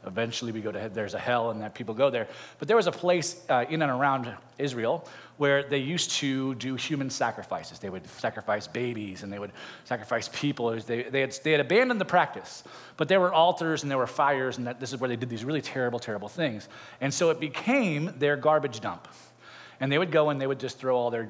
eventually 0.05 0.51
we 0.51 0.61
go 0.61 0.71
to 0.71 0.89
there's 0.89 1.13
a 1.13 1.19
hell 1.19 1.51
and 1.51 1.61
that 1.61 1.75
people 1.75 1.93
go 1.93 2.09
there. 2.09 2.27
But 2.59 2.67
there 2.67 2.77
was 2.77 2.87
a 2.87 2.91
place 2.91 3.43
uh, 3.49 3.65
in 3.69 3.81
and 3.81 3.91
around 3.91 4.33
Israel 4.57 5.07
where 5.37 5.63
they 5.63 5.77
used 5.77 6.11
to 6.11 6.55
do 6.55 6.75
human 6.75 7.09
sacrifices. 7.09 7.77
They 7.77 7.89
would 7.89 8.07
sacrifice 8.07 8.65
babies 8.67 9.23
and 9.23 9.31
they 9.31 9.37
would 9.37 9.51
sacrifice 9.83 10.29
people. 10.33 10.71
They, 10.79 11.03
they, 11.03 11.21
had, 11.21 11.37
they 11.43 11.51
had 11.51 11.61
abandoned 11.61 12.01
the 12.01 12.05
practice, 12.05 12.63
but 12.95 13.07
there 13.07 13.19
were 13.19 13.31
altars 13.31 13.83
and 13.83 13.91
there 13.91 13.99
were 13.99 14.07
fires, 14.07 14.57
and 14.57 14.65
that, 14.65 14.79
this 14.79 14.93
is 14.93 14.99
where 14.99 15.07
they 15.07 15.15
did 15.15 15.29
these 15.29 15.45
really 15.45 15.61
terrible, 15.61 15.99
terrible 15.99 16.27
things. 16.27 16.69
And 17.01 17.13
so 17.13 17.29
it 17.29 17.39
became 17.39 18.13
their 18.17 18.35
garbage 18.35 18.79
dump. 18.79 19.07
And 19.79 19.91
they 19.91 19.99
would 19.99 20.11
go 20.11 20.31
and 20.31 20.41
they 20.41 20.47
would 20.47 20.59
just 20.59 20.79
throw 20.79 20.97
all 20.97 21.11
their 21.11 21.29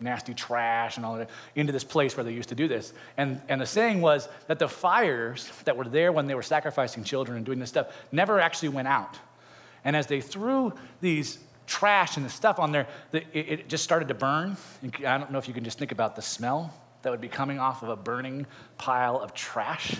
nasty 0.00 0.34
trash 0.34 0.96
and 0.96 1.04
all 1.04 1.16
that 1.16 1.30
into 1.54 1.72
this 1.72 1.84
place 1.84 2.16
where 2.16 2.24
they 2.24 2.32
used 2.32 2.48
to 2.50 2.54
do 2.54 2.68
this. 2.68 2.92
And, 3.16 3.40
and 3.48 3.60
the 3.60 3.66
saying 3.66 4.00
was 4.00 4.28
that 4.46 4.58
the 4.58 4.68
fires 4.68 5.50
that 5.64 5.76
were 5.76 5.88
there 5.88 6.12
when 6.12 6.26
they 6.26 6.34
were 6.34 6.42
sacrificing 6.42 7.04
children 7.04 7.36
and 7.36 7.46
doing 7.46 7.58
this 7.58 7.68
stuff 7.68 7.88
never 8.12 8.40
actually 8.40 8.70
went 8.70 8.88
out. 8.88 9.16
And 9.84 9.96
as 9.96 10.06
they 10.06 10.20
threw 10.20 10.72
these 11.00 11.38
trash 11.66 12.16
and 12.16 12.24
the 12.24 12.30
stuff 12.30 12.58
on 12.58 12.72
there, 12.72 12.86
the, 13.10 13.22
it, 13.36 13.60
it 13.60 13.68
just 13.68 13.84
started 13.84 14.08
to 14.08 14.14
burn. 14.14 14.56
And 14.82 14.94
I 15.04 15.18
don't 15.18 15.30
know 15.30 15.38
if 15.38 15.48
you 15.48 15.54
can 15.54 15.64
just 15.64 15.78
think 15.78 15.92
about 15.92 16.16
the 16.16 16.22
smell 16.22 16.72
that 17.02 17.10
would 17.10 17.20
be 17.20 17.28
coming 17.28 17.58
off 17.58 17.82
of 17.82 17.88
a 17.90 17.96
burning 17.96 18.46
pile 18.76 19.18
of 19.20 19.32
trash. 19.34 19.96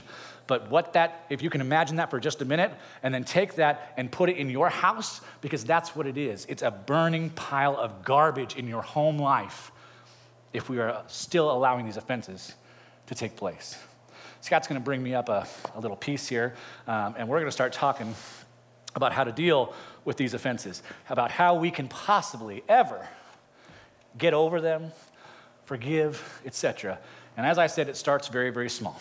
But 0.46 0.70
what 0.70 0.94
that, 0.94 1.26
if 1.30 1.42
you 1.42 1.50
can 1.50 1.60
imagine 1.60 1.96
that 1.96 2.10
for 2.10 2.18
just 2.18 2.42
a 2.42 2.44
minute, 2.44 2.72
and 3.02 3.12
then 3.14 3.22
take 3.22 3.54
that 3.56 3.92
and 3.96 4.10
put 4.10 4.30
it 4.30 4.36
in 4.36 4.50
your 4.50 4.68
house, 4.68 5.20
because 5.40 5.64
that's 5.64 5.94
what 5.94 6.06
it 6.06 6.16
is. 6.16 6.46
It's 6.48 6.62
a 6.62 6.70
burning 6.70 7.30
pile 7.30 7.76
of 7.76 8.04
garbage 8.04 8.56
in 8.56 8.66
your 8.66 8.82
home 8.82 9.18
life 9.18 9.70
if 10.52 10.68
we 10.68 10.78
are 10.78 11.02
still 11.06 11.50
allowing 11.50 11.84
these 11.84 11.96
offenses 11.96 12.54
to 13.06 13.14
take 13.14 13.36
place. 13.36 13.78
Scott's 14.40 14.68
going 14.68 14.80
to 14.80 14.84
bring 14.84 15.02
me 15.02 15.14
up 15.14 15.28
a, 15.28 15.46
a 15.74 15.80
little 15.80 15.96
piece 15.96 16.28
here, 16.28 16.54
um, 16.86 17.14
and 17.18 17.28
we're 17.28 17.38
going 17.38 17.48
to 17.48 17.52
start 17.52 17.72
talking 17.72 18.14
about 18.94 19.12
how 19.12 19.24
to 19.24 19.32
deal 19.32 19.74
with 20.04 20.16
these 20.16 20.34
offenses, 20.34 20.82
about 21.10 21.30
how 21.30 21.54
we 21.54 21.70
can 21.70 21.88
possibly 21.88 22.62
ever 22.68 23.06
get 24.16 24.34
over 24.34 24.60
them, 24.60 24.92
forgive, 25.64 26.40
etc. 26.44 26.98
And 27.36 27.46
as 27.46 27.58
I 27.58 27.66
said, 27.66 27.88
it 27.88 27.96
starts 27.96 28.28
very, 28.28 28.50
very 28.50 28.70
small. 28.70 29.00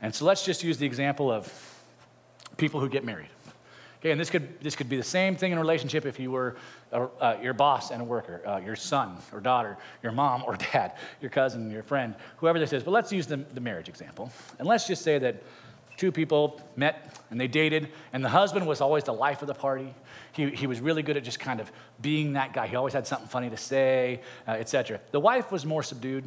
And 0.00 0.14
so 0.14 0.24
let's 0.24 0.44
just 0.44 0.62
use 0.62 0.78
the 0.78 0.86
example 0.86 1.30
of 1.30 1.52
people 2.56 2.80
who 2.80 2.88
get 2.88 3.04
married. 3.04 3.28
Okay, 4.04 4.10
and 4.10 4.20
this 4.20 4.28
could, 4.28 4.60
this 4.60 4.76
could 4.76 4.90
be 4.90 4.98
the 4.98 5.02
same 5.02 5.34
thing 5.34 5.50
in 5.50 5.56
a 5.56 5.60
relationship 5.62 6.04
if 6.04 6.20
you 6.20 6.30
were 6.30 6.56
a, 6.92 7.04
uh, 7.04 7.38
your 7.42 7.54
boss 7.54 7.90
and 7.90 8.02
a 8.02 8.04
worker, 8.04 8.42
uh, 8.46 8.58
your 8.58 8.76
son 8.76 9.16
or 9.32 9.40
daughter, 9.40 9.78
your 10.02 10.12
mom 10.12 10.44
or 10.46 10.56
dad, 10.72 10.92
your 11.22 11.30
cousin, 11.30 11.70
your 11.70 11.82
friend, 11.82 12.14
whoever 12.36 12.58
this 12.58 12.74
is. 12.74 12.82
But 12.82 12.90
let's 12.90 13.10
use 13.10 13.26
the, 13.26 13.38
the 13.38 13.62
marriage 13.62 13.88
example. 13.88 14.30
And 14.58 14.68
let's 14.68 14.86
just 14.86 15.00
say 15.00 15.18
that 15.20 15.42
two 15.96 16.12
people 16.12 16.60
met 16.76 17.18
and 17.30 17.40
they 17.40 17.48
dated, 17.48 17.88
and 18.12 18.22
the 18.22 18.28
husband 18.28 18.66
was 18.66 18.82
always 18.82 19.04
the 19.04 19.14
life 19.14 19.40
of 19.40 19.48
the 19.48 19.54
party. 19.54 19.94
He, 20.32 20.50
he 20.50 20.66
was 20.66 20.82
really 20.82 21.02
good 21.02 21.16
at 21.16 21.24
just 21.24 21.40
kind 21.40 21.58
of 21.58 21.72
being 22.02 22.34
that 22.34 22.52
guy. 22.52 22.66
He 22.66 22.76
always 22.76 22.92
had 22.92 23.06
something 23.06 23.28
funny 23.28 23.48
to 23.48 23.56
say, 23.56 24.20
uh, 24.46 24.50
etc. 24.50 25.00
The 25.12 25.20
wife 25.20 25.50
was 25.50 25.64
more 25.64 25.82
subdued, 25.82 26.24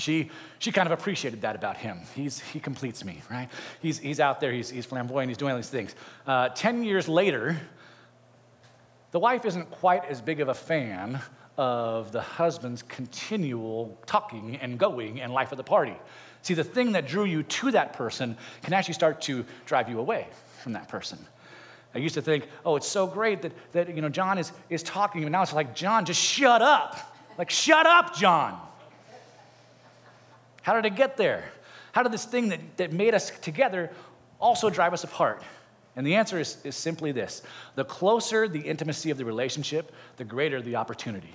she, 0.00 0.30
she 0.58 0.72
kind 0.72 0.86
of 0.86 0.98
appreciated 0.98 1.42
that 1.42 1.56
about 1.56 1.76
him. 1.76 2.00
He's, 2.14 2.40
he 2.40 2.60
completes 2.60 3.04
me, 3.04 3.22
right? 3.30 3.48
He's, 3.80 3.98
he's 3.98 4.20
out 4.20 4.40
there, 4.40 4.52
he's, 4.52 4.70
he's 4.70 4.86
flamboyant, 4.86 5.30
he's 5.30 5.36
doing 5.36 5.52
all 5.52 5.58
these 5.58 5.68
things. 5.68 5.94
Uh, 6.26 6.48
10 6.50 6.82
years 6.84 7.08
later, 7.08 7.60
the 9.10 9.18
wife 9.18 9.44
isn't 9.44 9.70
quite 9.70 10.04
as 10.06 10.20
big 10.20 10.40
of 10.40 10.48
a 10.48 10.54
fan 10.54 11.20
of 11.56 12.12
the 12.12 12.22
husband's 12.22 12.82
continual 12.82 13.98
talking 14.06 14.56
and 14.56 14.78
going 14.78 15.20
and 15.20 15.32
life 15.32 15.52
of 15.52 15.58
the 15.58 15.64
party. 15.64 15.96
See, 16.42 16.54
the 16.54 16.64
thing 16.64 16.92
that 16.92 17.06
drew 17.06 17.24
you 17.24 17.42
to 17.42 17.72
that 17.72 17.92
person 17.92 18.36
can 18.62 18.72
actually 18.72 18.94
start 18.94 19.20
to 19.22 19.44
drive 19.66 19.88
you 19.88 19.98
away 19.98 20.28
from 20.62 20.72
that 20.72 20.88
person. 20.88 21.18
I 21.94 21.98
used 21.98 22.14
to 22.14 22.22
think, 22.22 22.46
oh, 22.64 22.76
it's 22.76 22.86
so 22.86 23.06
great 23.06 23.42
that, 23.42 23.52
that 23.72 23.94
you 23.94 24.00
know, 24.00 24.08
John 24.08 24.38
is, 24.38 24.52
is 24.68 24.82
talking, 24.82 25.22
and 25.24 25.32
now 25.32 25.42
it's 25.42 25.52
like, 25.52 25.74
John, 25.74 26.04
just 26.04 26.20
shut 26.22 26.62
up. 26.62 27.16
Like, 27.36 27.50
shut 27.50 27.86
up, 27.86 28.14
John. 28.14 28.60
How 30.62 30.74
did 30.74 30.84
it 30.84 30.96
get 30.96 31.16
there? 31.16 31.44
How 31.92 32.02
did 32.02 32.12
this 32.12 32.24
thing 32.24 32.50
that, 32.50 32.60
that 32.76 32.92
made 32.92 33.14
us 33.14 33.30
together 33.30 33.90
also 34.38 34.70
drive 34.70 34.92
us 34.92 35.04
apart? 35.04 35.42
And 35.96 36.06
the 36.06 36.14
answer 36.16 36.38
is, 36.38 36.58
is 36.64 36.76
simply 36.76 37.12
this 37.12 37.42
the 37.74 37.84
closer 37.84 38.48
the 38.48 38.60
intimacy 38.60 39.10
of 39.10 39.18
the 39.18 39.24
relationship, 39.24 39.92
the 40.16 40.24
greater 40.24 40.62
the 40.62 40.76
opportunity. 40.76 41.34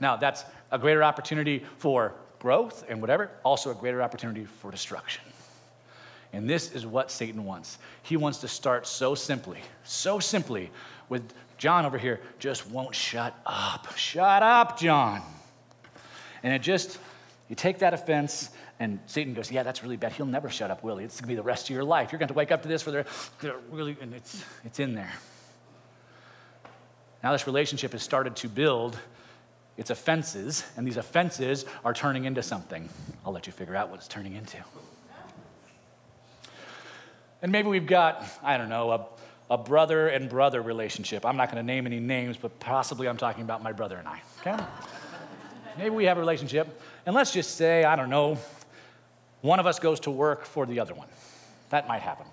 Now, 0.00 0.16
that's 0.16 0.44
a 0.70 0.78
greater 0.78 1.02
opportunity 1.02 1.64
for 1.78 2.14
growth 2.38 2.84
and 2.88 3.00
whatever, 3.00 3.30
also 3.44 3.70
a 3.70 3.74
greater 3.74 4.00
opportunity 4.00 4.44
for 4.44 4.70
destruction. 4.70 5.24
And 6.32 6.48
this 6.48 6.72
is 6.72 6.86
what 6.86 7.10
Satan 7.10 7.44
wants. 7.44 7.78
He 8.02 8.16
wants 8.16 8.38
to 8.38 8.48
start 8.48 8.86
so 8.86 9.14
simply, 9.14 9.60
so 9.82 10.20
simply 10.20 10.70
with 11.08 11.32
John 11.56 11.84
over 11.84 11.98
here 11.98 12.20
just 12.38 12.68
won't 12.70 12.94
shut 12.94 13.34
up. 13.44 13.96
Shut 13.96 14.42
up, 14.42 14.78
John. 14.78 15.22
And 16.42 16.54
it 16.54 16.62
just, 16.62 16.98
you 17.48 17.56
take 17.56 17.78
that 17.78 17.94
offense, 17.94 18.50
and 18.78 19.00
Satan 19.06 19.34
goes, 19.34 19.50
Yeah, 19.50 19.62
that's 19.62 19.82
really 19.82 19.96
bad. 19.96 20.12
He'll 20.12 20.26
never 20.26 20.50
shut 20.50 20.70
up, 20.70 20.82
will 20.82 20.98
he? 20.98 21.04
It's 21.04 21.20
going 21.20 21.28
to 21.28 21.28
be 21.28 21.34
the 21.34 21.42
rest 21.42 21.70
of 21.70 21.74
your 21.74 21.84
life. 21.84 22.12
You're 22.12 22.18
going 22.18 22.28
to 22.28 22.34
wake 22.34 22.52
up 22.52 22.62
to 22.62 22.68
this 22.68 22.82
for 22.82 22.90
the 22.90 23.06
really, 23.70 23.96
and 24.00 24.14
it's, 24.14 24.44
it's 24.64 24.78
in 24.78 24.94
there. 24.94 25.12
Now, 27.22 27.32
this 27.32 27.46
relationship 27.46 27.92
has 27.92 28.02
started 28.02 28.36
to 28.36 28.48
build 28.48 28.98
its 29.76 29.90
offenses, 29.90 30.64
and 30.76 30.86
these 30.86 30.96
offenses 30.96 31.64
are 31.84 31.94
turning 31.94 32.26
into 32.26 32.42
something. 32.42 32.88
I'll 33.24 33.32
let 33.32 33.46
you 33.46 33.52
figure 33.52 33.76
out 33.76 33.90
what 33.90 33.98
it's 33.98 34.08
turning 34.08 34.34
into. 34.34 34.58
And 37.40 37.52
maybe 37.52 37.68
we've 37.68 37.86
got, 37.86 38.24
I 38.42 38.56
don't 38.56 38.68
know, 38.68 38.90
a, 38.90 39.06
a 39.54 39.58
brother 39.58 40.08
and 40.08 40.28
brother 40.28 40.60
relationship. 40.60 41.24
I'm 41.24 41.36
not 41.36 41.50
going 41.50 41.64
to 41.64 41.66
name 41.66 41.86
any 41.86 42.00
names, 42.00 42.36
but 42.36 42.58
possibly 42.58 43.08
I'm 43.08 43.16
talking 43.16 43.42
about 43.42 43.62
my 43.62 43.72
brother 43.72 43.96
and 43.96 44.08
I, 44.08 44.20
okay? 44.40 44.62
maybe 45.78 45.90
we 45.90 46.04
have 46.06 46.16
a 46.16 46.20
relationship, 46.20 46.80
and 47.08 47.14
let's 47.14 47.32
just 47.32 47.56
say, 47.56 47.84
I 47.84 47.96
don't 47.96 48.10
know, 48.10 48.36
one 49.40 49.60
of 49.60 49.66
us 49.66 49.78
goes 49.78 49.98
to 50.00 50.10
work 50.10 50.44
for 50.44 50.66
the 50.66 50.78
other 50.78 50.92
one. 50.92 51.08
That 51.70 51.88
might 51.88 52.02
happen. 52.02 52.26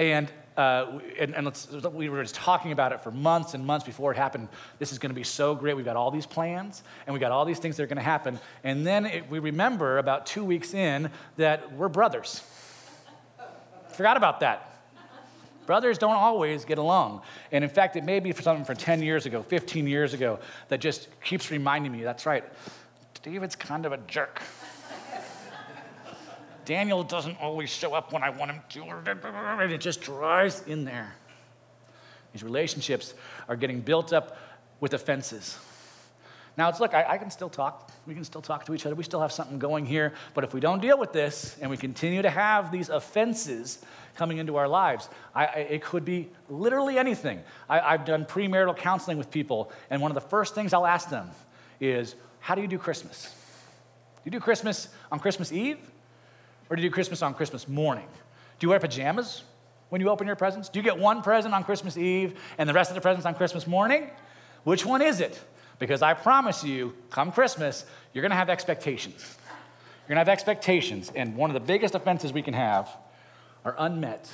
and 0.00 0.28
uh, 0.56 0.98
and, 1.16 1.32
and 1.36 1.94
we 1.94 2.08
were 2.08 2.24
just 2.24 2.34
talking 2.34 2.72
about 2.72 2.90
it 2.90 3.02
for 3.02 3.12
months 3.12 3.54
and 3.54 3.64
months 3.64 3.86
before 3.86 4.10
it 4.10 4.16
happened. 4.16 4.48
This 4.80 4.90
is 4.90 4.98
going 4.98 5.10
to 5.10 5.14
be 5.14 5.22
so 5.22 5.54
great. 5.54 5.76
We've 5.76 5.84
got 5.84 5.94
all 5.94 6.10
these 6.10 6.26
plans 6.26 6.82
and 7.06 7.14
we've 7.14 7.20
got 7.20 7.30
all 7.30 7.44
these 7.44 7.60
things 7.60 7.76
that 7.76 7.84
are 7.84 7.86
going 7.86 7.98
to 7.98 8.02
happen. 8.02 8.40
And 8.64 8.84
then 8.84 9.06
it, 9.06 9.30
we 9.30 9.38
remember 9.38 9.98
about 9.98 10.26
two 10.26 10.44
weeks 10.44 10.74
in 10.74 11.12
that 11.36 11.72
we're 11.74 11.88
brothers. 11.88 12.42
Forgot 13.92 14.16
about 14.16 14.40
that. 14.40 14.75
Brothers 15.66 15.98
don't 15.98 16.14
always 16.14 16.64
get 16.64 16.78
along. 16.78 17.22
And 17.52 17.62
in 17.64 17.70
fact, 17.70 17.96
it 17.96 18.04
may 18.04 18.20
be 18.20 18.32
for 18.32 18.42
something 18.42 18.64
from 18.64 18.76
10 18.76 19.02
years 19.02 19.26
ago, 19.26 19.42
15 19.42 19.86
years 19.86 20.14
ago, 20.14 20.38
that 20.68 20.80
just 20.80 21.08
keeps 21.22 21.50
reminding 21.50 21.92
me 21.92 22.02
that's 22.02 22.24
right, 22.24 22.44
David's 23.22 23.56
kind 23.56 23.84
of 23.84 23.92
a 23.92 23.98
jerk. 24.06 24.40
Daniel 26.64 27.04
doesn't 27.04 27.40
always 27.40 27.70
show 27.70 27.94
up 27.94 28.12
when 28.12 28.22
I 28.22 28.30
want 28.30 28.50
him 28.50 28.60
to, 28.70 28.82
and 28.82 29.72
it 29.72 29.80
just 29.80 30.00
drives 30.00 30.62
in 30.66 30.84
there. 30.84 31.14
These 32.32 32.42
relationships 32.42 33.14
are 33.48 33.56
getting 33.56 33.80
built 33.80 34.12
up 34.12 34.36
with 34.80 34.92
offenses. 34.94 35.58
Now, 36.56 36.70
it's 36.70 36.80
look, 36.80 36.94
I, 36.94 37.04
I, 37.06 37.18
can 37.18 37.30
still 37.30 37.50
talk. 37.50 37.90
We 38.06 38.14
can 38.14 38.24
still 38.24 38.40
talk 38.40 38.64
to 38.66 38.74
each 38.74 38.86
other. 38.86 38.94
We 38.94 39.04
still 39.04 39.20
have 39.20 39.32
something 39.32 39.58
going 39.58 39.84
here. 39.84 40.14
But 40.32 40.42
if 40.42 40.54
we 40.54 40.60
don't 40.60 40.80
deal 40.80 40.98
with 40.98 41.12
this 41.12 41.56
and 41.60 41.70
we 41.70 41.76
continue 41.76 42.22
to 42.22 42.30
have 42.30 42.72
these 42.72 42.88
offenses 42.88 43.78
coming 44.14 44.38
into 44.38 44.56
our 44.56 44.66
lives, 44.66 45.10
I, 45.34 45.44
I, 45.44 45.54
it 45.58 45.82
could 45.84 46.04
be 46.04 46.30
literally 46.48 46.98
anything. 46.98 47.42
I've 47.68 48.06
done 48.06 48.24
premarital 48.24 48.76
counseling 48.76 49.18
with 49.18 49.30
people, 49.30 49.70
and 49.90 50.00
one 50.00 50.10
of 50.10 50.14
the 50.14 50.28
first 50.28 50.54
things 50.54 50.72
I'll 50.72 50.86
ask 50.86 51.10
them 51.10 51.30
is, 51.78 52.14
How 52.40 52.54
do 52.54 52.62
you 52.62 52.68
do 52.68 52.78
Christmas? 52.78 53.34
Do 54.16 54.22
you 54.24 54.30
do 54.30 54.40
Christmas 54.40 54.88
on 55.12 55.20
Christmas 55.20 55.52
Eve? 55.52 55.78
Or 56.68 56.76
do 56.76 56.82
you 56.82 56.88
do 56.88 56.92
Christmas 56.92 57.22
on 57.22 57.34
Christmas 57.34 57.68
morning? 57.68 58.06
Do 58.58 58.64
you 58.64 58.70
wear 58.70 58.80
pajamas 58.80 59.44
when 59.90 60.00
you 60.00 60.08
open 60.08 60.26
your 60.26 60.36
presents? 60.36 60.68
Do 60.68 60.78
you 60.78 60.82
get 60.82 60.98
one 60.98 61.22
present 61.22 61.54
on 61.54 61.64
Christmas 61.64 61.96
Eve 61.96 62.34
and 62.58 62.68
the 62.68 62.72
rest 62.72 62.90
of 62.90 62.94
the 62.94 63.00
presents 63.00 63.26
on 63.26 63.34
Christmas 63.34 63.66
morning? 63.66 64.10
Which 64.64 64.84
one 64.84 65.02
is 65.02 65.20
it? 65.20 65.40
Because 65.78 66.02
I 66.02 66.14
promise 66.14 66.64
you, 66.64 66.94
come 67.10 67.32
Christmas, 67.32 67.84
you're 68.12 68.22
going 68.22 68.30
to 68.30 68.36
have 68.36 68.50
expectations. 68.50 69.36
You're 70.02 70.14
going 70.14 70.16
to 70.16 70.20
have 70.20 70.28
expectations, 70.28 71.10
and 71.14 71.36
one 71.36 71.50
of 71.50 71.54
the 71.54 71.60
biggest 71.60 71.94
offenses 71.94 72.32
we 72.32 72.42
can 72.42 72.54
have 72.54 72.88
are 73.64 73.74
unmet 73.78 74.32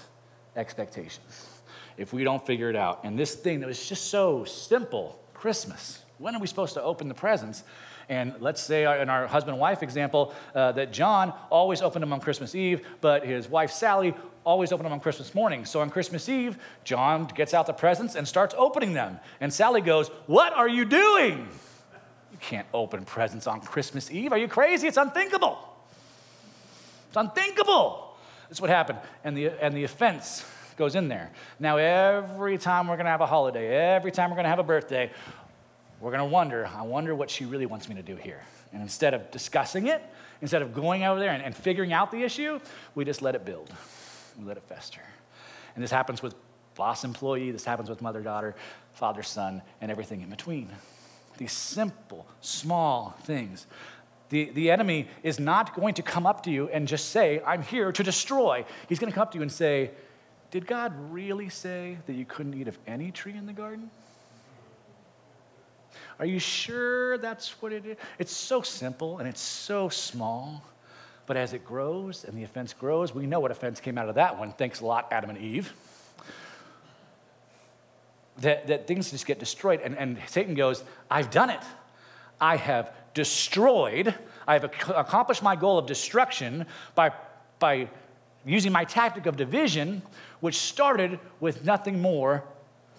expectations 0.54 1.49
if 1.96 2.12
we 2.12 2.25
don't 2.25 2.44
figure 2.46 2.68
it 2.68 2.76
out. 2.76 3.00
And 3.04 3.18
this 3.18 3.34
thing 3.34 3.61
that 3.61 3.66
was 3.66 3.88
just 3.88 4.11
so 4.11 4.44
simple 4.44 5.18
Christmas, 5.34 6.02
when 6.18 6.34
are 6.34 6.40
we 6.40 6.46
supposed 6.46 6.75
to 6.75 6.82
open 6.82 7.08
the 7.08 7.14
presents? 7.14 7.64
And 8.08 8.34
let's 8.40 8.61
say 8.61 8.82
in 9.00 9.08
our 9.08 9.26
husband 9.26 9.54
and 9.54 9.61
wife 9.61 9.82
example 9.82 10.34
uh, 10.54 10.72
that 10.72 10.92
John 10.92 11.32
always 11.50 11.80
opened 11.80 12.02
them 12.02 12.12
on 12.12 12.20
Christmas 12.20 12.54
Eve, 12.54 12.87
but 13.00 13.25
his 13.25 13.49
wife 13.49 13.70
Sally 13.70 14.14
always 14.44 14.72
open 14.72 14.84
them 14.84 14.92
on 14.92 15.00
Christmas 15.00 15.34
morning. 15.34 15.64
So 15.64 15.80
on 15.80 15.90
Christmas 15.90 16.28
Eve, 16.28 16.58
John 16.84 17.26
gets 17.26 17.54
out 17.54 17.66
the 17.66 17.72
presents 17.72 18.14
and 18.14 18.26
starts 18.26 18.54
opening 18.56 18.92
them. 18.92 19.20
And 19.40 19.52
Sally 19.52 19.80
goes, 19.80 20.08
What 20.26 20.52
are 20.52 20.68
you 20.68 20.84
doing? 20.84 21.49
You 22.30 22.38
can't 22.40 22.66
open 22.72 23.04
presents 23.04 23.46
on 23.46 23.61
Christmas 23.61 24.11
Eve. 24.11 24.32
Are 24.32 24.38
you 24.38 24.49
crazy? 24.49 24.88
It's 24.88 24.96
unthinkable. 24.96 25.58
It's 27.08 27.16
unthinkable. 27.16 28.16
That's 28.49 28.61
what 28.61 28.70
happened. 28.70 28.99
And 29.25 29.37
the, 29.37 29.50
and 29.62 29.76
the 29.76 29.84
offense 29.84 30.44
goes 30.76 30.94
in 30.94 31.08
there. 31.08 31.30
Now, 31.61 31.76
every 31.76 32.58
time 32.58 32.88
we're 32.88 32.96
going 32.96 33.04
to 33.04 33.11
have 33.11 33.20
a 33.20 33.26
holiday, 33.26 33.68
every 33.68 34.11
time 34.11 34.30
we're 34.30 34.37
going 34.37 34.44
to 34.44 34.50
have 34.50 34.58
a 34.58 34.64
birthday, 34.64 35.11
we're 36.00 36.11
going 36.11 36.20
to 36.20 36.32
wonder, 36.32 36.66
I 36.66 36.82
wonder 36.82 37.14
what 37.14 37.30
she 37.30 37.44
really 37.44 37.66
wants 37.66 37.88
me 37.88 37.94
to 37.94 38.02
do 38.02 38.16
here. 38.16 38.40
And 38.72 38.82
instead 38.82 39.14
of 39.14 39.30
discussing 39.30 39.87
it, 39.87 40.02
instead 40.40 40.62
of 40.62 40.75
going 40.75 41.04
over 41.04 41.20
there 41.20 41.30
and, 41.30 41.42
and 41.42 41.54
figuring 41.54 41.92
out 41.92 42.11
the 42.11 42.22
issue, 42.22 42.58
we 42.94 43.04
just 43.04 43.22
let 43.22 43.34
it 43.34 43.44
build. 43.44 43.70
We 44.38 44.44
let 44.44 44.56
it 44.56 44.64
fester. 44.64 45.02
And 45.74 45.82
this 45.82 45.90
happens 45.90 46.22
with 46.22 46.34
boss 46.74 47.04
employee, 47.04 47.50
this 47.50 47.64
happens 47.64 47.88
with 47.88 48.00
mother 48.02 48.20
daughter, 48.20 48.54
father 48.92 49.22
son, 49.22 49.62
and 49.80 49.90
everything 49.90 50.22
in 50.22 50.30
between. 50.30 50.68
These 51.38 51.52
simple, 51.52 52.26
small 52.40 53.16
things. 53.22 53.66
The, 54.28 54.50
the 54.50 54.70
enemy 54.70 55.08
is 55.22 55.38
not 55.38 55.74
going 55.74 55.94
to 55.94 56.02
come 56.02 56.26
up 56.26 56.42
to 56.44 56.50
you 56.50 56.68
and 56.68 56.88
just 56.88 57.10
say, 57.10 57.42
I'm 57.46 57.62
here 57.62 57.92
to 57.92 58.02
destroy. 58.02 58.64
He's 58.88 58.98
going 58.98 59.10
to 59.10 59.14
come 59.14 59.22
up 59.22 59.32
to 59.32 59.38
you 59.38 59.42
and 59.42 59.52
say, 59.52 59.90
Did 60.50 60.66
God 60.66 60.94
really 61.12 61.48
say 61.48 61.98
that 62.06 62.14
you 62.14 62.24
couldn't 62.24 62.54
eat 62.54 62.68
of 62.68 62.78
any 62.86 63.10
tree 63.10 63.36
in 63.36 63.46
the 63.46 63.52
garden? 63.52 63.90
Are 66.18 66.26
you 66.26 66.38
sure 66.38 67.18
that's 67.18 67.60
what 67.60 67.72
it 67.72 67.84
is? 67.84 67.96
It's 68.18 68.34
so 68.34 68.62
simple 68.62 69.18
and 69.18 69.28
it's 69.28 69.40
so 69.40 69.88
small. 69.88 70.62
But 71.26 71.36
as 71.36 71.52
it 71.52 71.64
grows 71.64 72.24
and 72.24 72.36
the 72.36 72.42
offense 72.42 72.72
grows, 72.72 73.14
we 73.14 73.26
know 73.26 73.40
what 73.40 73.50
offense 73.50 73.80
came 73.80 73.96
out 73.96 74.08
of 74.08 74.16
that 74.16 74.38
one. 74.38 74.52
Thanks 74.52 74.80
a 74.80 74.86
lot, 74.86 75.08
Adam 75.12 75.30
and 75.30 75.38
Eve. 75.38 75.72
That, 78.38 78.66
that 78.66 78.86
things 78.86 79.10
just 79.10 79.26
get 79.26 79.38
destroyed. 79.38 79.80
And, 79.82 79.96
and 79.96 80.18
Satan 80.26 80.54
goes, 80.54 80.82
I've 81.10 81.30
done 81.30 81.50
it. 81.50 81.60
I 82.40 82.56
have 82.56 82.92
destroyed, 83.14 84.14
I 84.48 84.54
have 84.54 84.64
ac- 84.64 84.92
accomplished 84.96 85.42
my 85.42 85.54
goal 85.54 85.78
of 85.78 85.86
destruction 85.86 86.66
by, 86.94 87.12
by 87.58 87.88
using 88.44 88.72
my 88.72 88.84
tactic 88.84 89.26
of 89.26 89.36
division, 89.36 90.02
which 90.40 90.56
started 90.56 91.20
with 91.38 91.64
nothing 91.64 92.00
more 92.00 92.42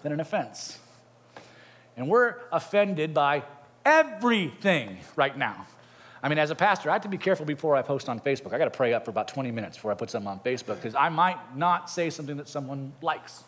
than 0.02 0.12
an 0.12 0.20
offense. 0.20 0.78
And 1.96 2.08
we're 2.08 2.36
offended 2.50 3.12
by 3.12 3.42
everything 3.84 4.98
right 5.16 5.36
now. 5.36 5.66
I 6.24 6.28
mean, 6.28 6.38
as 6.38 6.50
a 6.50 6.54
pastor, 6.54 6.88
I 6.88 6.94
have 6.94 7.02
to 7.02 7.08
be 7.08 7.18
careful 7.18 7.44
before 7.44 7.76
I 7.76 7.82
post 7.82 8.08
on 8.08 8.18
Facebook. 8.18 8.54
I 8.54 8.58
got 8.58 8.64
to 8.64 8.70
pray 8.70 8.94
up 8.94 9.04
for 9.04 9.10
about 9.10 9.28
20 9.28 9.50
minutes 9.50 9.76
before 9.76 9.92
I 9.92 9.94
put 9.94 10.08
something 10.08 10.30
on 10.30 10.40
Facebook 10.40 10.76
because 10.76 10.94
I 10.94 11.10
might 11.10 11.36
not 11.54 11.90
say 11.90 12.08
something 12.08 12.38
that 12.38 12.48
someone 12.48 12.94
likes. 13.02 13.44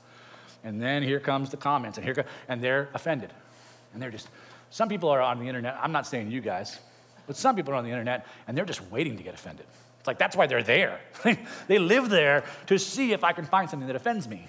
And 0.62 0.80
then 0.80 1.02
here 1.02 1.18
comes 1.18 1.48
the 1.48 1.56
comments, 1.56 1.96
and 1.96 2.04
here 2.04 2.26
and 2.48 2.62
they're 2.62 2.90
offended. 2.92 3.32
And 3.94 4.02
they're 4.02 4.10
just, 4.10 4.28
some 4.68 4.90
people 4.90 5.08
are 5.08 5.22
on 5.22 5.40
the 5.40 5.48
internet, 5.48 5.78
I'm 5.80 5.90
not 5.90 6.06
saying 6.06 6.30
you 6.30 6.42
guys, 6.42 6.78
but 7.26 7.34
some 7.34 7.56
people 7.56 7.72
are 7.72 7.76
on 7.76 7.84
the 7.84 7.90
internet 7.90 8.26
and 8.46 8.54
they're 8.54 8.66
just 8.66 8.82
waiting 8.90 9.16
to 9.16 9.22
get 9.22 9.32
offended. 9.32 9.64
It's 9.98 10.06
like 10.06 10.18
that's 10.18 10.36
why 10.36 10.46
they're 10.46 10.62
there. 10.62 11.00
they 11.68 11.78
live 11.78 12.10
there 12.10 12.44
to 12.66 12.78
see 12.78 13.12
if 13.12 13.24
I 13.24 13.32
can 13.32 13.46
find 13.46 13.70
something 13.70 13.86
that 13.86 13.96
offends 13.96 14.28
me. 14.28 14.48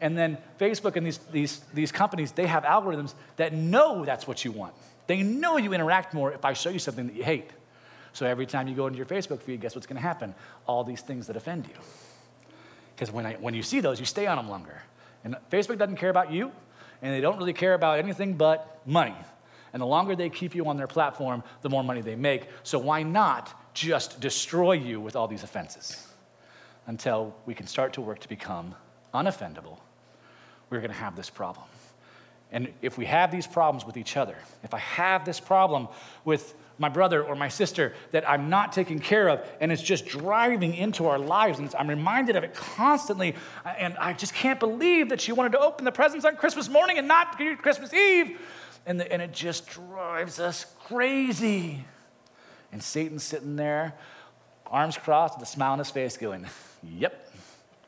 And 0.00 0.16
then 0.16 0.38
Facebook 0.60 0.94
and 0.94 1.04
these, 1.04 1.18
these, 1.18 1.60
these 1.74 1.90
companies, 1.90 2.30
they 2.30 2.46
have 2.46 2.62
algorithms 2.62 3.14
that 3.38 3.52
know 3.52 4.04
that's 4.04 4.28
what 4.28 4.44
you 4.44 4.52
want. 4.52 4.72
They 5.06 5.22
know 5.22 5.56
you 5.56 5.72
interact 5.72 6.14
more 6.14 6.32
if 6.32 6.44
I 6.44 6.52
show 6.52 6.70
you 6.70 6.78
something 6.78 7.06
that 7.06 7.16
you 7.16 7.24
hate. 7.24 7.50
So 8.16 8.24
every 8.24 8.46
time 8.46 8.66
you 8.66 8.74
go 8.74 8.86
into 8.86 8.96
your 8.96 9.04
Facebook 9.04 9.42
feed, 9.42 9.60
guess 9.60 9.74
what's 9.74 9.86
going 9.86 9.96
to 9.96 10.02
happen? 10.02 10.34
All 10.66 10.84
these 10.84 11.02
things 11.02 11.26
that 11.26 11.36
offend 11.36 11.66
you. 11.66 11.74
Because 12.94 13.12
when, 13.12 13.26
when 13.42 13.52
you 13.52 13.62
see 13.62 13.80
those, 13.80 14.00
you 14.00 14.06
stay 14.06 14.26
on 14.26 14.38
them 14.38 14.48
longer. 14.48 14.80
And 15.22 15.36
Facebook 15.52 15.76
doesn't 15.76 15.96
care 15.96 16.08
about 16.08 16.32
you, 16.32 16.50
and 17.02 17.12
they 17.12 17.20
don't 17.20 17.36
really 17.36 17.52
care 17.52 17.74
about 17.74 17.98
anything 17.98 18.32
but 18.32 18.80
money. 18.86 19.14
And 19.74 19.82
the 19.82 19.86
longer 19.86 20.16
they 20.16 20.30
keep 20.30 20.54
you 20.54 20.66
on 20.66 20.78
their 20.78 20.86
platform, 20.86 21.42
the 21.60 21.68
more 21.68 21.84
money 21.84 22.00
they 22.00 22.16
make. 22.16 22.48
So 22.62 22.78
why 22.78 23.02
not 23.02 23.74
just 23.74 24.18
destroy 24.18 24.72
you 24.72 24.98
with 24.98 25.14
all 25.14 25.28
these 25.28 25.42
offenses 25.42 26.08
until 26.86 27.36
we 27.44 27.52
can 27.52 27.66
start 27.66 27.92
to 27.94 28.00
work 28.00 28.20
to 28.20 28.28
become 28.30 28.74
unoffendable 29.12 29.78
we're 30.70 30.80
going 30.80 30.90
to 30.90 30.96
have 30.96 31.16
this 31.16 31.30
problem. 31.30 31.66
And 32.50 32.72
if 32.80 32.96
we 32.96 33.04
have 33.06 33.30
these 33.30 33.46
problems 33.46 33.84
with 33.84 33.96
each 33.96 34.16
other, 34.16 34.36
if 34.62 34.72
I 34.72 34.78
have 34.78 35.24
this 35.24 35.40
problem 35.40 35.88
with 36.24 36.54
my 36.78 36.88
brother 36.88 37.22
or 37.22 37.34
my 37.34 37.48
sister 37.48 37.94
that 38.10 38.28
I'm 38.28 38.50
not 38.50 38.72
taking 38.72 38.98
care 38.98 39.28
of, 39.28 39.46
and 39.60 39.72
it's 39.72 39.82
just 39.82 40.06
driving 40.06 40.74
into 40.74 41.06
our 41.06 41.18
lives, 41.18 41.58
and 41.58 41.74
I'm 41.78 41.88
reminded 41.88 42.36
of 42.36 42.44
it 42.44 42.54
constantly, 42.54 43.34
and 43.78 43.96
I 43.98 44.12
just 44.12 44.34
can't 44.34 44.60
believe 44.60 45.08
that 45.08 45.20
she 45.20 45.32
wanted 45.32 45.52
to 45.52 45.60
open 45.60 45.84
the 45.84 45.92
presents 45.92 46.24
on 46.24 46.36
Christmas 46.36 46.68
morning 46.68 46.98
and 46.98 47.08
not 47.08 47.38
Christmas 47.62 47.92
Eve. 47.92 48.38
And, 48.84 49.00
the, 49.00 49.12
and 49.12 49.20
it 49.20 49.32
just 49.32 49.68
drives 49.68 50.38
us 50.38 50.66
crazy. 50.84 51.84
And 52.70 52.80
Satan's 52.82 53.24
sitting 53.24 53.56
there 53.56 53.94
arms 54.70 54.96
crossed, 54.96 55.38
with 55.38 55.48
a 55.48 55.50
smile 55.50 55.72
on 55.72 55.78
his 55.78 55.90
face, 55.90 56.16
going, 56.16 56.46
Yep, 56.82 57.32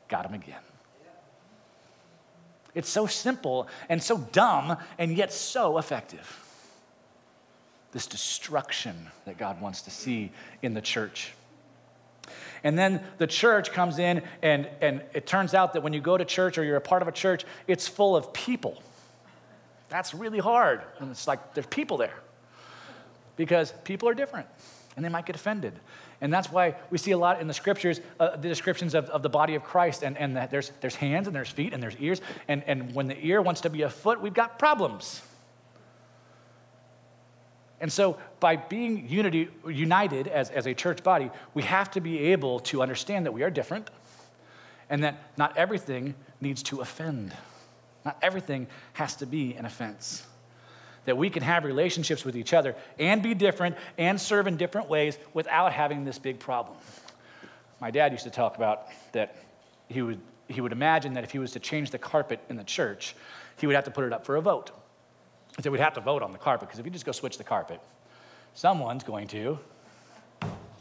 got 0.07 0.25
him 0.25 0.33
again. 0.33 0.59
It's 2.75 2.89
so 2.89 3.07
simple 3.07 3.67
and 3.89 4.01
so 4.01 4.17
dumb 4.17 4.77
and 4.97 5.15
yet 5.15 5.33
so 5.33 5.77
effective. 5.77 6.48
This 7.91 8.07
destruction 8.07 9.07
that 9.25 9.37
God 9.37 9.61
wants 9.61 9.81
to 9.83 9.91
see 9.91 10.31
in 10.61 10.73
the 10.73 10.81
church. 10.81 11.33
And 12.63 12.77
then 12.77 13.01
the 13.17 13.27
church 13.27 13.71
comes 13.71 13.99
in, 13.99 14.21
and, 14.41 14.67
and 14.81 15.01
it 15.13 15.25
turns 15.25 15.53
out 15.53 15.73
that 15.73 15.81
when 15.81 15.93
you 15.93 16.01
go 16.01 16.17
to 16.17 16.25
church 16.25 16.57
or 16.57 16.63
you're 16.63 16.77
a 16.77 16.81
part 16.81 17.01
of 17.01 17.07
a 17.07 17.11
church, 17.11 17.45
it's 17.67 17.87
full 17.87 18.15
of 18.15 18.33
people. 18.33 18.81
That's 19.89 20.13
really 20.13 20.39
hard. 20.39 20.81
And 20.99 21.09
it's 21.09 21.27
like 21.27 21.53
there's 21.53 21.67
people 21.67 21.97
there 21.97 22.13
because 23.35 23.73
people 23.83 24.09
are 24.09 24.13
different 24.13 24.47
and 24.95 25.03
they 25.03 25.09
might 25.09 25.25
get 25.25 25.35
offended. 25.35 25.73
And 26.21 26.31
that's 26.31 26.51
why 26.51 26.75
we 26.89 26.97
see 26.97 27.11
a 27.11 27.17
lot 27.17 27.39
in 27.39 27.47
the 27.47 27.53
scriptures, 27.53 28.01
uh, 28.19 28.35
the 28.35 28.49
descriptions 28.49 28.93
of, 28.93 29.05
of 29.09 29.23
the 29.23 29.29
body 29.29 29.55
of 29.55 29.63
Christ, 29.63 30.03
and, 30.03 30.17
and 30.17 30.35
that 30.35 30.51
there's, 30.51 30.71
there's 30.81 30.95
hands 30.95 31.27
and 31.27 31.35
there's 31.35 31.49
feet 31.49 31.73
and 31.73 31.81
there's 31.81 31.95
ears. 31.97 32.19
And, 32.49 32.63
and 32.67 32.93
when 32.93 33.07
the 33.07 33.17
ear 33.25 33.41
wants 33.41 33.61
to 33.61 33.69
be 33.69 33.83
a 33.83 33.89
foot, 33.89 34.21
we've 34.21 34.33
got 34.33 34.59
problems. 34.59 35.21
And 37.81 37.91
so, 37.91 38.17
by 38.39 38.57
being 38.57 39.07
unity, 39.07 39.49
united 39.65 40.27
as, 40.27 40.49
as 40.49 40.67
a 40.67 40.73
church 40.73 41.03
body, 41.03 41.31
we 41.53 41.63
have 41.63 41.91
to 41.91 42.01
be 42.01 42.19
able 42.31 42.59
to 42.61 42.81
understand 42.81 43.25
that 43.25 43.31
we 43.31 43.43
are 43.43 43.49
different 43.49 43.89
and 44.89 45.03
that 45.03 45.31
not 45.37 45.55
everything 45.55 46.15
needs 46.41 46.63
to 46.63 46.81
offend. 46.81 47.33
Not 48.03 48.17
everything 48.21 48.67
has 48.93 49.15
to 49.17 49.25
be 49.25 49.53
an 49.55 49.65
offense 49.65 50.25
that 51.05 51.17
we 51.17 51.29
can 51.29 51.41
have 51.41 51.63
relationships 51.63 52.23
with 52.23 52.37
each 52.37 52.53
other 52.53 52.75
and 52.99 53.23
be 53.23 53.33
different 53.33 53.75
and 53.97 54.21
serve 54.21 54.45
in 54.45 54.57
different 54.57 54.89
ways 54.89 55.17
without 55.33 55.73
having 55.73 56.05
this 56.05 56.19
big 56.19 56.37
problem. 56.37 56.77
My 57.81 57.89
dad 57.89 58.11
used 58.11 58.25
to 58.25 58.29
talk 58.29 58.57
about 58.57 58.87
that 59.13 59.35
he 59.87 60.03
would, 60.03 60.19
he 60.47 60.61
would 60.61 60.71
imagine 60.71 61.13
that 61.13 61.23
if 61.23 61.31
he 61.31 61.39
was 61.39 61.53
to 61.53 61.59
change 61.59 61.89
the 61.89 61.97
carpet 61.97 62.39
in 62.49 62.57
the 62.57 62.63
church, 62.63 63.15
he 63.57 63.65
would 63.65 63.75
have 63.75 63.85
to 63.85 63.91
put 63.91 64.03
it 64.03 64.13
up 64.13 64.23
for 64.23 64.35
a 64.35 64.41
vote. 64.41 64.69
He 65.59 65.63
said 65.63 65.73
we'd 65.73 65.81
have 65.81 65.95
to 65.95 66.01
vote 66.01 66.23
on 66.23 66.31
the 66.31 66.37
carpet 66.37 66.69
because 66.69 66.79
if 66.79 66.85
you 66.85 66.91
just 66.91 67.05
go 67.05 67.11
switch 67.11 67.37
the 67.37 67.43
carpet, 67.43 67.81
someone's 68.53 69.03
going 69.03 69.27
to 69.27 69.59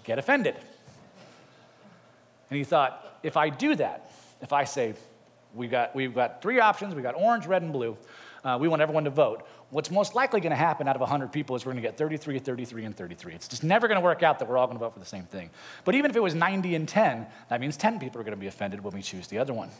get 0.04 0.20
offended. 0.20 0.54
And 2.48 2.56
he 2.56 2.62
thought, 2.62 3.18
if 3.24 3.36
I 3.36 3.48
do 3.48 3.74
that, 3.74 4.12
if 4.40 4.52
I 4.52 4.62
say, 4.62 4.94
we've 5.52 5.68
got, 5.68 5.96
we've 5.96 6.14
got 6.14 6.42
three 6.42 6.60
options, 6.60 6.94
we've 6.94 7.02
got 7.02 7.16
orange, 7.16 7.46
red, 7.46 7.62
and 7.62 7.72
blue, 7.72 7.96
uh, 8.44 8.56
we 8.60 8.68
want 8.68 8.80
everyone 8.80 9.02
to 9.02 9.10
vote 9.10 9.44
what's 9.70 9.90
most 9.90 10.14
likely 10.14 10.40
going 10.40 10.50
to 10.50 10.56
happen 10.56 10.88
out 10.88 10.94
of 10.94 11.00
100 11.00 11.32
people 11.32 11.54
is 11.56 11.66
we're 11.66 11.72
going 11.72 11.82
to 11.82 11.88
get 11.88 11.98
33, 11.98 12.38
33, 12.38 12.84
and 12.84 12.96
33. 12.96 13.34
It's 13.34 13.48
just 13.48 13.64
never 13.64 13.88
going 13.88 13.96
to 13.96 14.04
work 14.04 14.22
out 14.22 14.38
that 14.38 14.48
we're 14.48 14.56
all 14.56 14.66
going 14.66 14.78
to 14.78 14.84
vote 14.84 14.94
for 14.94 15.00
the 15.00 15.04
same 15.04 15.24
thing. 15.24 15.50
But 15.84 15.94
even 15.94 16.10
if 16.10 16.16
it 16.16 16.22
was 16.22 16.34
90 16.34 16.74
and 16.74 16.88
10, 16.88 17.26
that 17.50 17.60
means 17.60 17.76
10 17.76 17.98
people 17.98 18.20
are 18.20 18.24
going 18.24 18.36
to 18.36 18.40
be 18.40 18.46
offended 18.46 18.82
when 18.82 18.94
we 18.94 19.02
choose 19.02 19.26
the 19.26 19.38
other 19.38 19.52
one. 19.52 19.70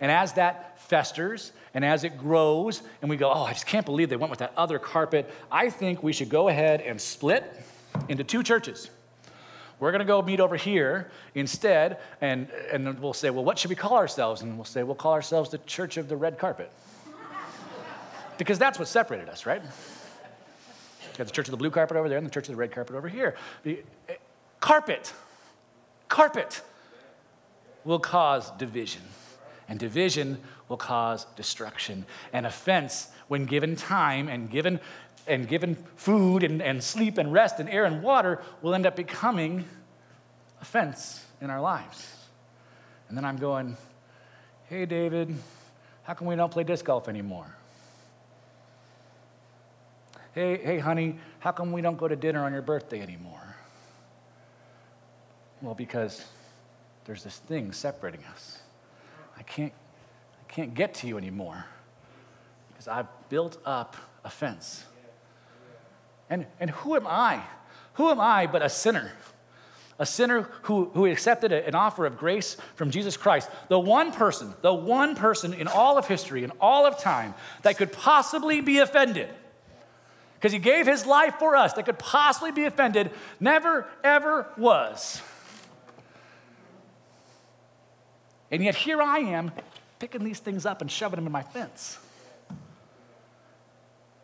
And 0.00 0.10
as 0.10 0.34
that 0.34 0.80
festers 0.80 1.52
and 1.74 1.84
as 1.84 2.04
it 2.04 2.18
grows, 2.18 2.82
and 3.00 3.10
we 3.10 3.16
go, 3.16 3.30
oh, 3.30 3.44
I 3.44 3.52
just 3.52 3.66
can't 3.66 3.86
believe 3.86 4.08
they 4.08 4.16
went 4.16 4.30
with 4.30 4.40
that 4.40 4.52
other 4.56 4.78
carpet, 4.78 5.30
I 5.50 5.70
think 5.70 6.02
we 6.02 6.12
should 6.12 6.28
go 6.28 6.48
ahead 6.48 6.80
and 6.80 7.00
split 7.00 7.44
into 8.08 8.24
two 8.24 8.42
churches. 8.42 8.90
We're 9.78 9.90
going 9.90 10.00
to 10.00 10.06
go 10.06 10.22
meet 10.22 10.40
over 10.40 10.56
here 10.56 11.10
instead, 11.34 11.98
and, 12.20 12.48
and 12.72 12.98
we'll 12.98 13.12
say, 13.12 13.28
well, 13.28 13.44
what 13.44 13.58
should 13.58 13.68
we 13.68 13.76
call 13.76 13.96
ourselves? 13.96 14.40
And 14.40 14.56
we'll 14.56 14.64
say, 14.64 14.82
we'll 14.82 14.94
call 14.94 15.12
ourselves 15.12 15.50
the 15.50 15.58
Church 15.58 15.98
of 15.98 16.08
the 16.08 16.16
Red 16.16 16.38
Carpet. 16.38 16.70
Because 18.38 18.58
that's 18.58 18.78
what 18.78 18.86
separated 18.86 19.30
us, 19.30 19.46
right? 19.46 19.62
You 21.16 21.18
got 21.18 21.26
the 21.26 21.32
church 21.32 21.48
of 21.48 21.52
the 21.52 21.56
blue 21.56 21.70
carpet 21.70 21.96
over 21.96 22.10
there 22.10 22.18
and 22.18 22.26
the 22.26 22.30
church 22.30 22.48
of 22.48 22.54
the 22.54 22.60
red 22.60 22.70
carpet 22.70 22.94
over 22.94 23.08
here. 23.08 23.36
The, 23.62 23.82
uh, 24.10 24.12
carpet, 24.60 25.10
carpet 26.08 26.60
will 27.84 27.98
cause 27.98 28.50
division. 28.58 29.00
And 29.68 29.78
division 29.78 30.38
will 30.68 30.76
cause 30.76 31.26
destruction. 31.36 32.06
And 32.32 32.46
offense, 32.46 33.08
when 33.28 33.46
given 33.46 33.76
time 33.76 34.28
and 34.28 34.50
given, 34.50 34.80
and 35.26 35.48
given 35.48 35.76
food 35.96 36.42
and, 36.42 36.62
and 36.62 36.82
sleep 36.82 37.18
and 37.18 37.32
rest 37.32 37.58
and 37.58 37.68
air 37.68 37.84
and 37.84 38.02
water, 38.02 38.40
will 38.62 38.74
end 38.74 38.86
up 38.86 38.96
becoming 38.96 39.64
offense 40.60 41.24
in 41.40 41.50
our 41.50 41.60
lives. 41.60 42.14
And 43.08 43.16
then 43.16 43.24
I'm 43.24 43.36
going, 43.36 43.76
hey, 44.68 44.86
David, 44.86 45.34
how 46.02 46.14
come 46.14 46.28
we 46.28 46.36
don't 46.36 46.52
play 46.52 46.64
disc 46.64 46.84
golf 46.84 47.08
anymore? 47.08 47.46
Hey, 50.34 50.58
hey, 50.58 50.78
honey, 50.78 51.18
how 51.38 51.52
come 51.52 51.72
we 51.72 51.80
don't 51.80 51.96
go 51.96 52.08
to 52.08 52.16
dinner 52.16 52.44
on 52.44 52.52
your 52.52 52.62
birthday 52.62 53.00
anymore? 53.00 53.56
Well, 55.62 55.74
because 55.74 56.24
there's 57.06 57.24
this 57.24 57.38
thing 57.38 57.72
separating 57.72 58.22
us. 58.32 58.58
Can't, 59.46 59.72
I 60.40 60.52
can't 60.52 60.74
get 60.74 60.94
to 60.94 61.06
you 61.06 61.18
anymore 61.18 61.64
because 62.68 62.88
I've 62.88 63.06
built 63.28 63.58
up 63.64 63.96
a 64.24 64.30
fence. 64.30 64.84
And, 66.28 66.46
and 66.60 66.70
who 66.70 66.96
am 66.96 67.06
I? 67.06 67.42
Who 67.94 68.10
am 68.10 68.20
I 68.20 68.46
but 68.46 68.62
a 68.62 68.68
sinner? 68.68 69.12
A 69.98 70.04
sinner 70.04 70.42
who, 70.62 70.90
who 70.92 71.06
accepted 71.06 71.52
an 71.52 71.74
offer 71.74 72.04
of 72.04 72.18
grace 72.18 72.56
from 72.74 72.90
Jesus 72.90 73.16
Christ. 73.16 73.48
The 73.68 73.78
one 73.78 74.12
person, 74.12 74.52
the 74.60 74.74
one 74.74 75.14
person 75.14 75.54
in 75.54 75.68
all 75.68 75.96
of 75.96 76.06
history, 76.06 76.44
in 76.44 76.52
all 76.60 76.84
of 76.84 76.98
time, 76.98 77.34
that 77.62 77.78
could 77.78 77.92
possibly 77.92 78.60
be 78.60 78.78
offended 78.78 79.30
because 80.34 80.52
he 80.52 80.58
gave 80.58 80.86
his 80.86 81.06
life 81.06 81.36
for 81.38 81.56
us 81.56 81.72
that 81.72 81.86
could 81.86 81.98
possibly 81.98 82.52
be 82.52 82.64
offended, 82.64 83.10
never, 83.40 83.86
ever 84.04 84.46
was. 84.58 85.22
And 88.50 88.62
yet 88.62 88.74
here 88.74 89.02
I 89.02 89.18
am 89.18 89.52
picking 89.98 90.24
these 90.24 90.38
things 90.38 90.66
up 90.66 90.80
and 90.80 90.90
shoving 90.90 91.16
them 91.16 91.26
in 91.26 91.32
my 91.32 91.42
fence. 91.42 91.98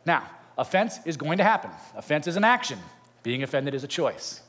Now, 0.05 0.29
offense 0.59 0.99
is 1.05 1.17
going 1.17 1.39
to 1.39 1.45
happen. 1.45 1.71
Offense 1.97 2.27
is 2.27 2.37
an 2.37 2.45
action, 2.45 2.79
being 3.23 3.43
offended 3.43 3.75
is 3.75 3.85
a 3.85 3.89
choice. 3.89 4.41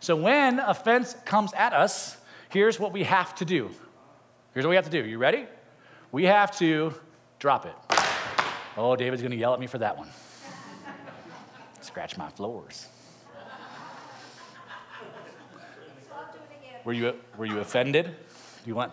So 0.00 0.16
when 0.16 0.58
offense 0.58 1.14
comes 1.24 1.52
at 1.52 1.72
us, 1.72 2.16
here's 2.48 2.80
what 2.80 2.92
we 2.92 3.02
have 3.04 3.34
to 3.36 3.44
do. 3.44 3.70
Here's 4.54 4.64
what 4.64 4.70
we 4.70 4.76
have 4.76 4.86
to 4.86 4.90
do. 4.90 5.04
You 5.04 5.18
ready? 5.18 5.46
We 6.12 6.24
have 6.24 6.56
to 6.58 6.94
drop 7.38 7.66
it. 7.66 7.74
Oh, 8.76 8.96
David's 8.96 9.22
going 9.22 9.32
to 9.32 9.36
yell 9.36 9.52
at 9.52 9.60
me 9.60 9.66
for 9.66 9.78
that 9.78 9.98
one 9.98 10.08
scratch 11.90 12.16
my 12.16 12.28
floors. 12.30 12.86
Were 16.84 16.92
you, 16.92 17.14
were 17.36 17.46
you 17.46 17.58
offended? 17.58 18.06
Do 18.06 18.12
you 18.64 18.74
want, 18.74 18.92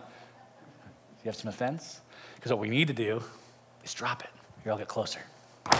do 1.18 1.24
you 1.24 1.28
have 1.28 1.36
some 1.36 1.48
offense? 1.48 2.00
Because 2.36 2.52
what 2.52 2.60
we 2.60 2.68
need 2.68 2.86
to 2.88 2.94
do 2.94 3.22
is 3.84 3.92
drop 3.92 4.22
it. 4.22 4.30
Here, 4.62 4.72
I'll 4.72 4.78
get 4.78 4.88
closer. 4.88 5.20
You 5.72 5.78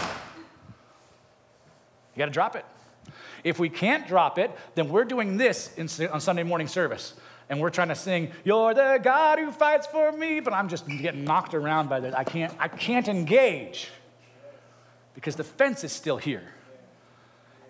got 2.17 2.25
to 2.25 2.31
drop 2.31 2.55
it. 2.55 2.65
If 3.43 3.59
we 3.59 3.69
can't 3.69 4.07
drop 4.07 4.37
it, 4.37 4.51
then 4.75 4.89
we're 4.89 5.05
doing 5.05 5.37
this 5.37 5.73
in, 5.77 5.87
on 6.09 6.19
Sunday 6.19 6.43
morning 6.43 6.67
service. 6.67 7.13
And 7.49 7.59
we're 7.59 7.69
trying 7.69 7.87
to 7.87 7.95
sing, 7.95 8.31
You're 8.43 8.73
the 8.73 8.99
God 9.01 9.39
who 9.39 9.51
fights 9.51 9.87
for 9.87 10.11
me, 10.11 10.39
but 10.39 10.53
I'm 10.53 10.69
just 10.69 10.87
getting 10.87 11.23
knocked 11.23 11.53
around 11.53 11.89
by 11.89 12.01
that. 12.01 12.17
I 12.17 12.23
can't, 12.23 12.53
I 12.59 12.67
can't 12.67 13.07
engage 13.07 13.89
because 15.15 15.35
the 15.35 15.43
fence 15.43 15.83
is 15.83 15.91
still 15.91 16.17
here. 16.17 16.43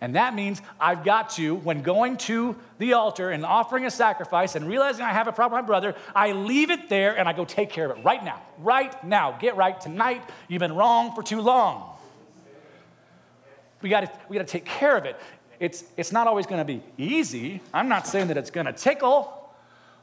And 0.02 0.16
that 0.16 0.34
means 0.34 0.62
I've 0.80 1.04
got 1.04 1.32
to, 1.32 1.56
when 1.56 1.82
going 1.82 2.18
to 2.18 2.56
the 2.78 2.94
altar 2.94 3.32
and 3.32 3.46
offering 3.46 3.86
a 3.86 3.92
sacrifice 3.92 4.56
and 4.56 4.68
realizing 4.68 5.04
I 5.04 5.12
have 5.12 5.28
a 5.28 5.32
problem 5.32 5.60
with 5.60 5.66
my 5.66 5.68
brother, 5.68 5.96
I 6.16 6.32
leave 6.32 6.72
it 6.72 6.88
there 6.88 7.18
and 7.18 7.28
I 7.28 7.34
go 7.34 7.44
take 7.44 7.70
care 7.70 7.90
of 7.90 7.98
it 7.98 8.04
right 8.04 8.24
now. 8.24 8.42
Right 8.60 9.04
now. 9.04 9.38
Get 9.40 9.58
right 9.58 9.80
tonight. 9.80 10.24
You've 10.48 10.62
been 10.62 10.76
wrong 10.76 11.14
for 11.14 11.22
too 11.22 11.42
long. 11.42 11.98
We 13.82 13.90
got 13.90 14.02
to 14.02 14.12
we 14.28 14.38
got 14.38 14.46
to 14.46 14.52
take 14.52 14.66
care 14.66 14.98
of 14.98 15.06
it. 15.06 15.18
It's, 15.60 15.84
it's 15.98 16.12
not 16.12 16.28
always 16.28 16.46
going 16.46 16.60
to 16.60 16.66
be 16.66 16.82
easy. 16.98 17.62
I'm 17.74 17.90
not 17.90 18.08
saying 18.08 18.28
that 18.28 18.38
it's 18.38 18.52
going 18.52 18.66
to 18.66 18.74
tickle. 18.74 19.36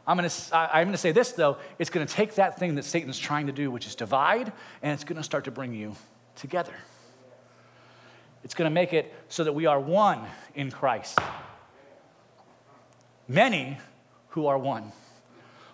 I'm 0.07 0.17
going 0.17 0.29
to 0.29 0.57
I'm 0.57 0.85
going 0.85 0.93
to 0.93 0.99
say 0.99 1.13
this, 1.13 1.33
though. 1.33 1.57
It's 1.79 1.91
going 1.91 2.07
to 2.07 2.13
take 2.13 2.35
that 2.35 2.59
thing 2.59 2.75
that 2.77 2.85
Satan's 2.85 3.19
trying 3.19 3.47
to 3.47 3.53
do, 3.53 3.71
which 3.71 3.87
is 3.87 3.95
divide, 3.95 4.53
and 4.83 4.93
it's 4.93 5.05
going 5.05 5.17
to 5.17 5.23
start 5.23 5.45
to 5.45 5.51
bring 5.51 5.73
you 5.73 5.97
together. 6.37 6.75
It's 8.47 8.55
going 8.55 8.71
to 8.71 8.75
make 8.75 8.93
it 8.93 9.13
so 9.29 9.43
that 9.43 9.55
we 9.55 9.67
are 9.67 9.81
one 9.81 10.21
in 10.55 10.71
Christ. 10.71 11.19
Many 13.27 13.77
who 14.29 14.47
are 14.47 14.57
one. 14.57 14.93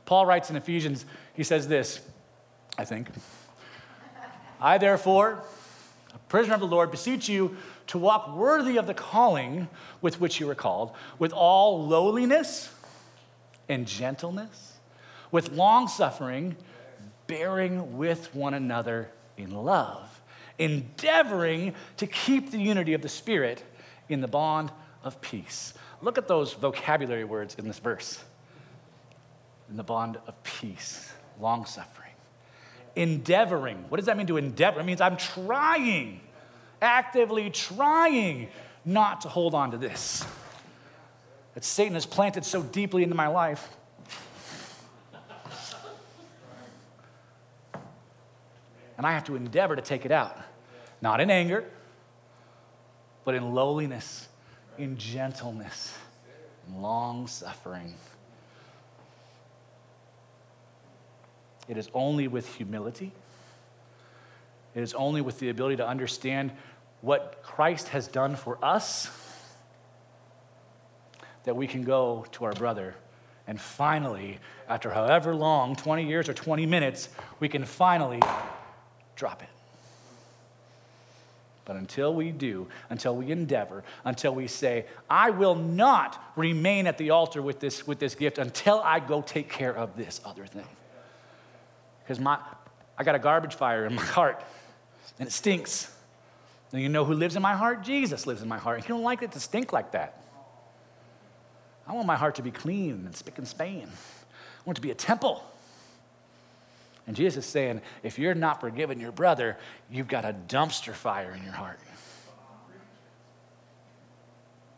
Paul 0.07 0.25
writes 0.25 0.49
in 0.49 0.57
Ephesians, 0.57 1.05
he 1.35 1.45
says 1.45 1.69
this, 1.69 2.01
I 2.79 2.87
think. 2.87 3.11
I, 4.59 4.79
therefore, 4.79 5.45
a 6.15 6.19
prisoner 6.31 6.55
of 6.55 6.61
the 6.61 6.67
Lord, 6.67 6.91
beseech 6.91 7.29
you 7.29 7.59
to 7.89 7.99
walk 7.99 8.35
worthy 8.35 8.79
of 8.79 8.87
the 8.87 8.95
calling 8.95 9.69
with 10.01 10.19
which 10.19 10.41
you 10.41 10.47
were 10.47 10.55
called, 10.55 10.93
with 11.19 11.35
all 11.35 11.87
lowliness 11.87 12.75
and 13.69 13.87
gentleness, 13.87 14.79
with 15.31 15.53
long 15.53 15.89
suffering, 15.89 16.57
bearing 17.27 17.99
with 17.99 18.35
one 18.35 18.55
another 18.55 19.11
in 19.37 19.51
love 19.51 20.12
endeavoring 20.59 21.75
to 21.97 22.07
keep 22.07 22.51
the 22.51 22.59
unity 22.59 22.95
of 22.95 23.03
the 23.03 23.09
Spirit 23.09 23.62
in 24.09 24.21
the 24.21 24.29
bond 24.29 24.71
of 25.03 25.21
peace. 25.21 25.75
Look 26.01 26.19
at 26.19 26.29
those 26.29 26.53
vocabulary 26.53 27.25
words 27.25 27.55
in 27.57 27.67
this 27.67 27.79
verse. 27.79 28.23
In 29.71 29.77
the 29.77 29.85
bond 29.85 30.19
of 30.27 30.43
peace, 30.43 31.12
long 31.41 31.65
suffering. 31.65 32.11
Endeavoring. 32.95 33.85
What 33.88 33.97
does 33.97 34.07
that 34.07 34.17
mean 34.17 34.27
to 34.27 34.37
endeavor? 34.37 34.81
It 34.81 34.85
means 34.85 35.01
I'm 35.01 35.17
trying, 35.17 36.21
actively 36.81 37.51
trying 37.51 38.49
not 38.85 39.23
to 39.23 39.29
hold 39.29 39.55
on 39.55 39.71
to 39.71 39.79
this. 39.79 40.25
That 41.55 41.65
Satan 41.65 41.95
has 41.95 42.07
planted 42.07 42.45
so 42.45 42.62
deeply 42.62 43.03
into 43.03 43.15
my 43.15 43.29
life. 43.29 43.69
And 49.03 49.09
I 49.09 49.15
have 49.15 49.25
to 49.25 49.35
endeavor 49.35 49.75
to 49.75 49.83
take 49.83 50.05
it 50.05 50.12
out. 50.12 50.38
Not 51.01 51.21
in 51.21 51.29
anger, 51.29 51.65
but 53.25 53.35
in 53.35 53.53
lowliness, 53.53 54.29
in 54.79 54.97
gentleness, 54.97 55.93
in 56.69 56.81
long 56.81 57.27
suffering. 57.27 57.95
It 61.67 61.77
is 61.77 61.88
only 61.93 62.29
with 62.29 62.55
humility, 62.55 63.11
it 64.77 64.83
is 64.83 64.95
only 64.95 65.21
with 65.21 65.41
the 65.41 65.49
ability 65.49 65.79
to 65.79 65.88
understand 65.88 66.53
what 67.01 67.41
Christ 67.43 67.88
has 67.88 68.07
done 68.07 68.37
for 68.37 68.57
us 68.65 69.11
that 71.43 71.57
we 71.57 71.67
can 71.67 71.83
go 71.83 72.25
to 72.31 72.45
our 72.45 72.53
brother 72.53 72.95
and 73.49 73.61
finally, 73.61 74.38
after 74.69 74.91
however 74.91 75.35
long 75.35 75.75
20 75.75 76.07
years 76.07 76.29
or 76.29 76.35
20 76.35 76.67
minutes 76.67 77.09
we 77.41 77.49
can 77.49 77.65
finally 77.65 78.21
drop 79.16 79.42
it. 79.42 79.48
But 81.64 81.77
until 81.77 82.12
we 82.12 82.33
do, 82.33 82.66
until 82.90 83.16
we 83.16 83.31
endeavor, 83.31 83.85
until 84.05 84.35
we 84.35 84.48
say, 84.48 84.87
I 85.09 85.31
will 85.31 85.55
not 85.55 86.22
remain 86.35 86.87
at 86.87 86.98
the 86.98 87.11
altar 87.11 87.40
with 87.40 87.61
this, 87.61 87.87
with 87.87 87.98
this 88.01 88.14
gift 88.14 88.38
until 88.38 88.81
I 88.85 88.98
go 88.98 89.22
take 89.22 89.48
care 89.48 89.75
of 89.75 89.96
this 89.96 90.20
other 90.25 90.44
thing. 90.44 90.66
Because 92.03 92.18
my, 92.18 92.38
I 92.98 93.05
got 93.05 93.14
a 93.14 93.20
garbage 93.20 93.55
fire 93.55 93.87
in 93.87 93.94
my 93.94 94.03
heart 94.16 94.42
and 95.18 95.29
it 95.29 95.33
stinks. 95.33 95.94
And 96.72 96.83
you 96.83 96.88
know 96.88 97.05
who 97.05 97.14
lives 97.14 97.37
in 97.37 97.42
my 97.42 97.55
heart? 97.55 97.83
Jesus 97.83 98.27
lives 98.27 98.42
in 98.42 98.48
my 98.48 98.59
heart. 98.59 98.83
You 98.83 98.88
don't 98.88 99.03
like 99.03 99.22
it 99.22 99.33
to 99.33 99.40
stink 99.40 99.72
like 99.72 99.92
that. 99.92 100.20
I 101.87 101.92
want 101.92 102.07
my 102.07 102.16
heart 102.16 102.37
to 102.37 102.42
be 102.42 102.51
clean 102.51 103.03
and 103.05 103.14
spick 103.14 103.38
and 103.38 103.46
span. 103.46 103.88
I 103.88 104.62
want 104.64 104.79
it 104.79 104.81
to 104.81 104.83
be 104.83 104.90
a 104.90 104.96
temple. 104.96 105.44
And 107.07 107.17
Jesus 107.17 107.45
is 107.45 107.51
saying, 107.51 107.81
if 108.03 108.19
you're 108.19 108.35
not 108.35 108.61
forgiving 108.61 109.01
your 109.01 109.12
brother, 109.12 109.59
you've 109.91 110.09
got 110.09 110.25
a 110.25 110.35
dumpster 110.49 110.93
fire 110.93 111.33
in 111.33 111.43
your 111.43 111.53
heart. 111.53 111.79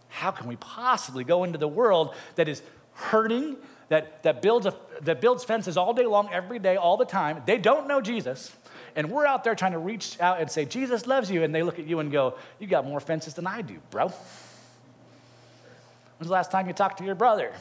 How 0.09 0.31
can 0.31 0.47
we 0.47 0.57
possibly 0.57 1.25
go 1.25 1.45
into 1.45 1.59
the 1.59 1.69
world 1.69 2.15
that 2.37 2.49
is 2.49 2.63
hurting, 2.93 3.57
that, 3.89 4.23
that, 4.23 4.41
builds 4.41 4.65
a, 4.65 4.75
that 5.03 5.21
builds 5.21 5.45
fences 5.45 5.77
all 5.77 5.93
day 5.93 6.07
long, 6.07 6.31
every 6.33 6.59
day, 6.59 6.77
all 6.77 6.97
the 6.97 7.05
time? 7.05 7.43
They 7.47 7.59
don't 7.59 7.89
know 7.89 8.01
Jesus. 8.01 8.53
And 8.97 9.11
we're 9.11 9.27
out 9.27 9.45
there 9.45 9.55
trying 9.55 9.73
to 9.73 9.79
reach 9.79 10.19
out 10.21 10.41
and 10.41 10.51
say, 10.51 10.65
Jesus 10.65 11.07
loves 11.07 11.31
you. 11.31 11.43
And 11.43 11.55
they 11.55 11.65
look 11.65 11.79
at 11.79 11.87
you 11.87 11.99
and 11.99 12.11
go, 12.13 12.39
You 12.61 12.69
got 12.69 12.87
more 12.87 13.01
fences 13.01 13.35
than 13.35 13.47
I 13.47 13.61
do, 13.61 13.81
bro. 13.91 14.07
When's 14.07 16.29
the 16.29 16.33
last 16.33 16.53
time 16.53 16.69
you 16.69 16.73
talked 16.73 16.99
to 16.99 17.05
your 17.05 17.17
brother? 17.17 17.53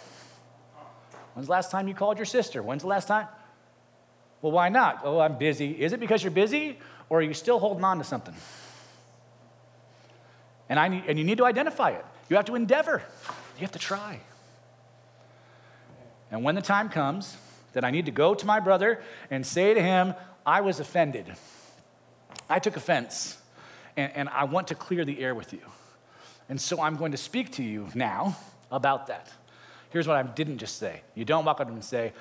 When's 1.33 1.47
the 1.47 1.51
last 1.51 1.71
time 1.71 1.87
you 1.87 1.95
called 1.95 2.17
your 2.17 2.25
sister? 2.25 2.61
When's 2.61 2.83
the 2.83 2.87
last 2.87 3.07
time? 3.07 3.27
Well, 4.43 4.51
why 4.51 4.67
not? 4.67 4.99
Oh, 5.05 5.19
I'm 5.19 5.37
busy. 5.37 5.71
Is 5.81 5.93
it 5.93 6.01
because 6.01 6.21
you're 6.21 6.29
busy 6.29 6.77
or 7.09 7.19
are 7.19 7.21
you 7.21 7.33
still 7.33 7.59
holding 7.59 7.85
on 7.85 7.97
to 7.97 8.03
something? 8.03 8.35
And, 10.67 10.77
I 10.77 10.89
need, 10.89 11.05
and 11.07 11.17
you 11.17 11.23
need 11.23 11.37
to 11.37 11.45
identify 11.45 11.91
it. 11.91 12.05
You 12.29 12.35
have 12.35 12.45
to 12.45 12.55
endeavor, 12.55 13.01
you 13.55 13.61
have 13.61 13.71
to 13.71 13.79
try. 13.79 14.19
And 16.29 16.43
when 16.43 16.55
the 16.55 16.61
time 16.61 16.89
comes 16.89 17.37
that 17.71 17.85
I 17.85 17.91
need 17.91 18.05
to 18.05 18.11
go 18.11 18.35
to 18.35 18.45
my 18.45 18.59
brother 18.59 19.01
and 19.31 19.45
say 19.45 19.73
to 19.73 19.81
him, 19.81 20.13
I 20.45 20.59
was 20.59 20.79
offended, 20.81 21.33
I 22.49 22.59
took 22.59 22.75
offense, 22.75 23.37
and, 23.95 24.11
and 24.13 24.29
I 24.29 24.43
want 24.43 24.67
to 24.67 24.75
clear 24.75 25.05
the 25.05 25.21
air 25.21 25.33
with 25.33 25.53
you. 25.53 25.61
And 26.49 26.59
so 26.59 26.81
I'm 26.81 26.97
going 26.97 27.13
to 27.13 27.17
speak 27.17 27.53
to 27.53 27.63
you 27.63 27.87
now 27.95 28.37
about 28.71 29.07
that. 29.07 29.31
Here's 29.91 30.07
what 30.07 30.17
I 30.17 30.23
didn't 30.23 30.57
just 30.57 30.79
say. 30.79 31.01
You 31.15 31.23
don't 31.23 31.45
walk 31.45 31.61
up 31.61 31.69
and 31.69 31.83
say, 31.83 32.11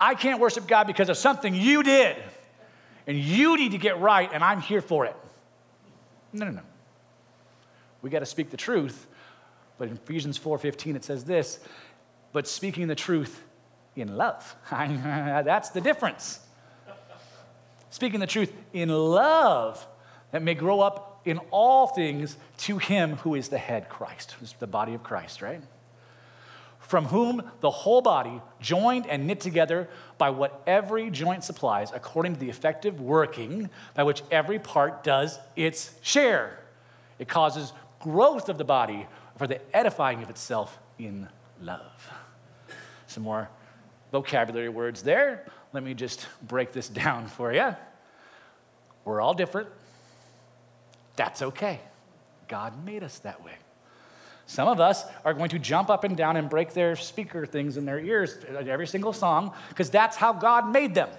I 0.00 0.14
can't 0.14 0.40
worship 0.40 0.66
God 0.66 0.86
because 0.86 1.08
of 1.08 1.16
something 1.16 1.54
you 1.54 1.82
did. 1.82 2.16
And 3.06 3.18
you 3.18 3.56
need 3.56 3.72
to 3.72 3.78
get 3.78 4.00
right, 4.00 4.30
and 4.32 4.44
I'm 4.44 4.60
here 4.60 4.82
for 4.82 5.06
it. 5.06 5.16
No, 6.32 6.44
no, 6.44 6.52
no. 6.52 6.62
We 8.02 8.10
got 8.10 8.20
to 8.20 8.26
speak 8.26 8.50
the 8.50 8.56
truth. 8.56 9.06
But 9.78 9.88
in 9.88 9.94
Ephesians 9.94 10.38
4:15 10.38 10.96
it 10.96 11.04
says 11.04 11.24
this, 11.24 11.60
but 12.32 12.46
speaking 12.46 12.88
the 12.88 12.94
truth 12.94 13.42
in 13.96 14.16
love. 14.16 14.56
That's 14.70 15.70
the 15.70 15.80
difference. 15.80 16.40
Speaking 17.90 18.20
the 18.20 18.26
truth 18.26 18.52
in 18.72 18.90
love 18.90 19.86
that 20.32 20.42
may 20.42 20.54
grow 20.54 20.80
up 20.80 21.22
in 21.24 21.38
all 21.50 21.86
things 21.86 22.36
to 22.58 22.78
him 22.78 23.16
who 23.16 23.34
is 23.34 23.48
the 23.48 23.58
head 23.58 23.88
Christ, 23.88 24.36
the 24.58 24.66
body 24.66 24.94
of 24.94 25.02
Christ, 25.02 25.40
right? 25.40 25.62
From 26.88 27.04
whom 27.04 27.42
the 27.60 27.70
whole 27.70 28.00
body, 28.00 28.40
joined 28.60 29.06
and 29.06 29.26
knit 29.26 29.40
together 29.40 29.88
by 30.16 30.30
what 30.30 30.62
every 30.66 31.10
joint 31.10 31.44
supplies, 31.44 31.92
according 31.94 32.32
to 32.32 32.40
the 32.40 32.48
effective 32.48 32.98
working 32.98 33.68
by 33.94 34.02
which 34.02 34.22
every 34.30 34.58
part 34.58 35.04
does 35.04 35.38
its 35.54 35.94
share. 36.00 36.58
It 37.18 37.28
causes 37.28 37.74
growth 38.00 38.48
of 38.48 38.56
the 38.56 38.64
body 38.64 39.06
for 39.36 39.46
the 39.46 39.60
edifying 39.76 40.22
of 40.22 40.30
itself 40.30 40.78
in 40.98 41.28
love. 41.60 42.10
Some 43.06 43.22
more 43.22 43.50
vocabulary 44.10 44.70
words 44.70 45.02
there. 45.02 45.44
Let 45.74 45.82
me 45.82 45.92
just 45.92 46.26
break 46.42 46.72
this 46.72 46.88
down 46.88 47.26
for 47.26 47.52
you. 47.52 47.76
We're 49.04 49.20
all 49.20 49.34
different. 49.34 49.68
That's 51.16 51.42
okay. 51.42 51.80
God 52.48 52.82
made 52.86 53.02
us 53.02 53.18
that 53.18 53.44
way. 53.44 53.52
Some 54.48 54.66
of 54.66 54.80
us 54.80 55.04
are 55.26 55.34
going 55.34 55.50
to 55.50 55.58
jump 55.58 55.90
up 55.90 56.04
and 56.04 56.16
down 56.16 56.38
and 56.38 56.48
break 56.48 56.72
their 56.72 56.96
speaker 56.96 57.44
things 57.44 57.76
in 57.76 57.84
their 57.84 58.00
ears 58.00 58.34
every 58.48 58.86
single 58.86 59.12
song 59.12 59.52
because 59.68 59.90
that's 59.90 60.16
how 60.16 60.32
God 60.32 60.72
made 60.72 60.94
them. 60.94 61.10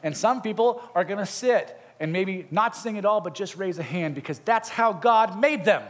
And 0.00 0.16
some 0.16 0.40
people 0.40 0.80
are 0.94 1.02
going 1.02 1.18
to 1.18 1.26
sit 1.26 1.76
and 1.98 2.12
maybe 2.12 2.46
not 2.52 2.76
sing 2.76 2.96
at 2.96 3.04
all, 3.04 3.20
but 3.20 3.34
just 3.34 3.56
raise 3.56 3.76
a 3.80 3.82
hand 3.82 4.14
because 4.14 4.38
that's 4.38 4.68
how 4.68 4.92
God 4.92 5.40
made 5.40 5.64
them. 5.64 5.82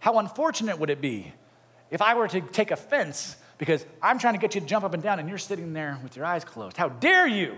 How 0.00 0.18
unfortunate 0.18 0.80
would 0.80 0.90
it 0.90 1.00
be 1.00 1.32
if 1.92 2.02
I 2.02 2.14
were 2.14 2.26
to 2.26 2.40
take 2.40 2.72
offense 2.72 3.36
because 3.56 3.86
I'm 4.02 4.18
trying 4.18 4.34
to 4.34 4.40
get 4.40 4.56
you 4.56 4.62
to 4.62 4.66
jump 4.66 4.84
up 4.84 4.94
and 4.94 5.02
down 5.02 5.20
and 5.20 5.28
you're 5.28 5.38
sitting 5.38 5.74
there 5.74 6.00
with 6.02 6.16
your 6.16 6.24
eyes 6.24 6.44
closed? 6.44 6.76
How 6.76 6.88
dare 6.88 7.28
you 7.28 7.54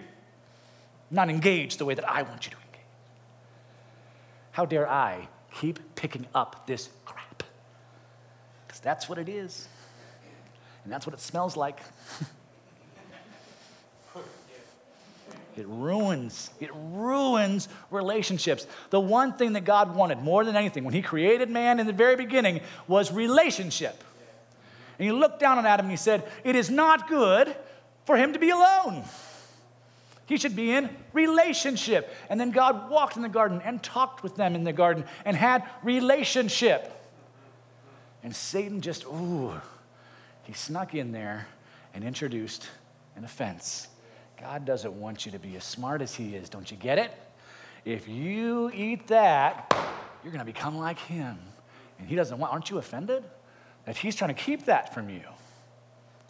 not 1.10 1.30
engage 1.30 1.78
the 1.78 1.86
way 1.86 1.94
that 1.94 2.06
I 2.06 2.20
want 2.20 2.44
you 2.44 2.50
to 2.50 2.56
engage? 2.58 2.86
How 4.52 4.66
dare 4.66 4.86
I 4.86 5.28
keep 5.60 5.94
picking 5.94 6.26
up 6.34 6.66
this 6.66 6.88
crap. 7.04 7.42
Because 8.66 8.80
that's 8.80 9.08
what 9.08 9.18
it 9.18 9.28
is. 9.28 9.68
And 10.84 10.92
that's 10.92 11.06
what 11.06 11.14
it 11.14 11.20
smells 11.20 11.56
like. 11.56 11.80
It 15.56 15.66
ruins, 15.68 16.50
it 16.58 16.70
ruins 16.74 17.68
relationships. 17.90 18.66
The 18.90 18.98
one 18.98 19.34
thing 19.34 19.52
that 19.52 19.64
God 19.64 19.94
wanted 19.94 20.18
more 20.18 20.44
than 20.44 20.56
anything 20.56 20.82
when 20.82 20.94
He 20.94 21.00
created 21.00 21.48
man 21.48 21.78
in 21.78 21.86
the 21.86 21.92
very 21.92 22.16
beginning 22.16 22.60
was 22.88 23.12
relationship. 23.12 24.02
And 24.98 25.06
He 25.06 25.12
looked 25.12 25.38
down 25.38 25.58
on 25.58 25.64
Adam 25.64 25.86
and 25.86 25.92
He 25.92 25.96
said, 25.96 26.28
It 26.42 26.56
is 26.56 26.70
not 26.70 27.08
good 27.08 27.54
for 28.04 28.16
him 28.16 28.32
to 28.32 28.38
be 28.38 28.50
alone. 28.50 29.04
He 30.26 30.36
should 30.36 30.56
be 30.56 30.72
in 30.72 30.88
relationship. 31.12 32.14
And 32.30 32.40
then 32.40 32.50
God 32.50 32.90
walked 32.90 33.16
in 33.16 33.22
the 33.22 33.28
garden 33.28 33.60
and 33.64 33.82
talked 33.82 34.22
with 34.22 34.36
them 34.36 34.54
in 34.54 34.64
the 34.64 34.72
garden 34.72 35.04
and 35.24 35.36
had 35.36 35.64
relationship. 35.82 36.90
And 38.22 38.34
Satan 38.34 38.80
just, 38.80 39.04
ooh, 39.04 39.52
he 40.44 40.54
snuck 40.54 40.94
in 40.94 41.12
there 41.12 41.46
and 41.92 42.02
introduced 42.02 42.68
an 43.16 43.24
offense. 43.24 43.88
God 44.40 44.64
doesn't 44.64 44.98
want 44.98 45.26
you 45.26 45.32
to 45.32 45.38
be 45.38 45.56
as 45.56 45.64
smart 45.64 46.00
as 46.02 46.14
he 46.14 46.34
is. 46.34 46.48
Don't 46.48 46.70
you 46.70 46.76
get 46.76 46.98
it? 46.98 47.12
If 47.84 48.08
you 48.08 48.70
eat 48.74 49.08
that, 49.08 49.74
you're 50.22 50.32
going 50.32 50.44
to 50.44 50.50
become 50.50 50.78
like 50.78 50.98
him. 50.98 51.38
And 51.98 52.08
he 52.08 52.16
doesn't 52.16 52.38
want, 52.38 52.52
aren't 52.52 52.70
you 52.70 52.78
offended? 52.78 53.24
That 53.84 53.96
he's 53.96 54.16
trying 54.16 54.34
to 54.34 54.40
keep 54.40 54.64
that 54.64 54.94
from 54.94 55.10
you. 55.10 55.22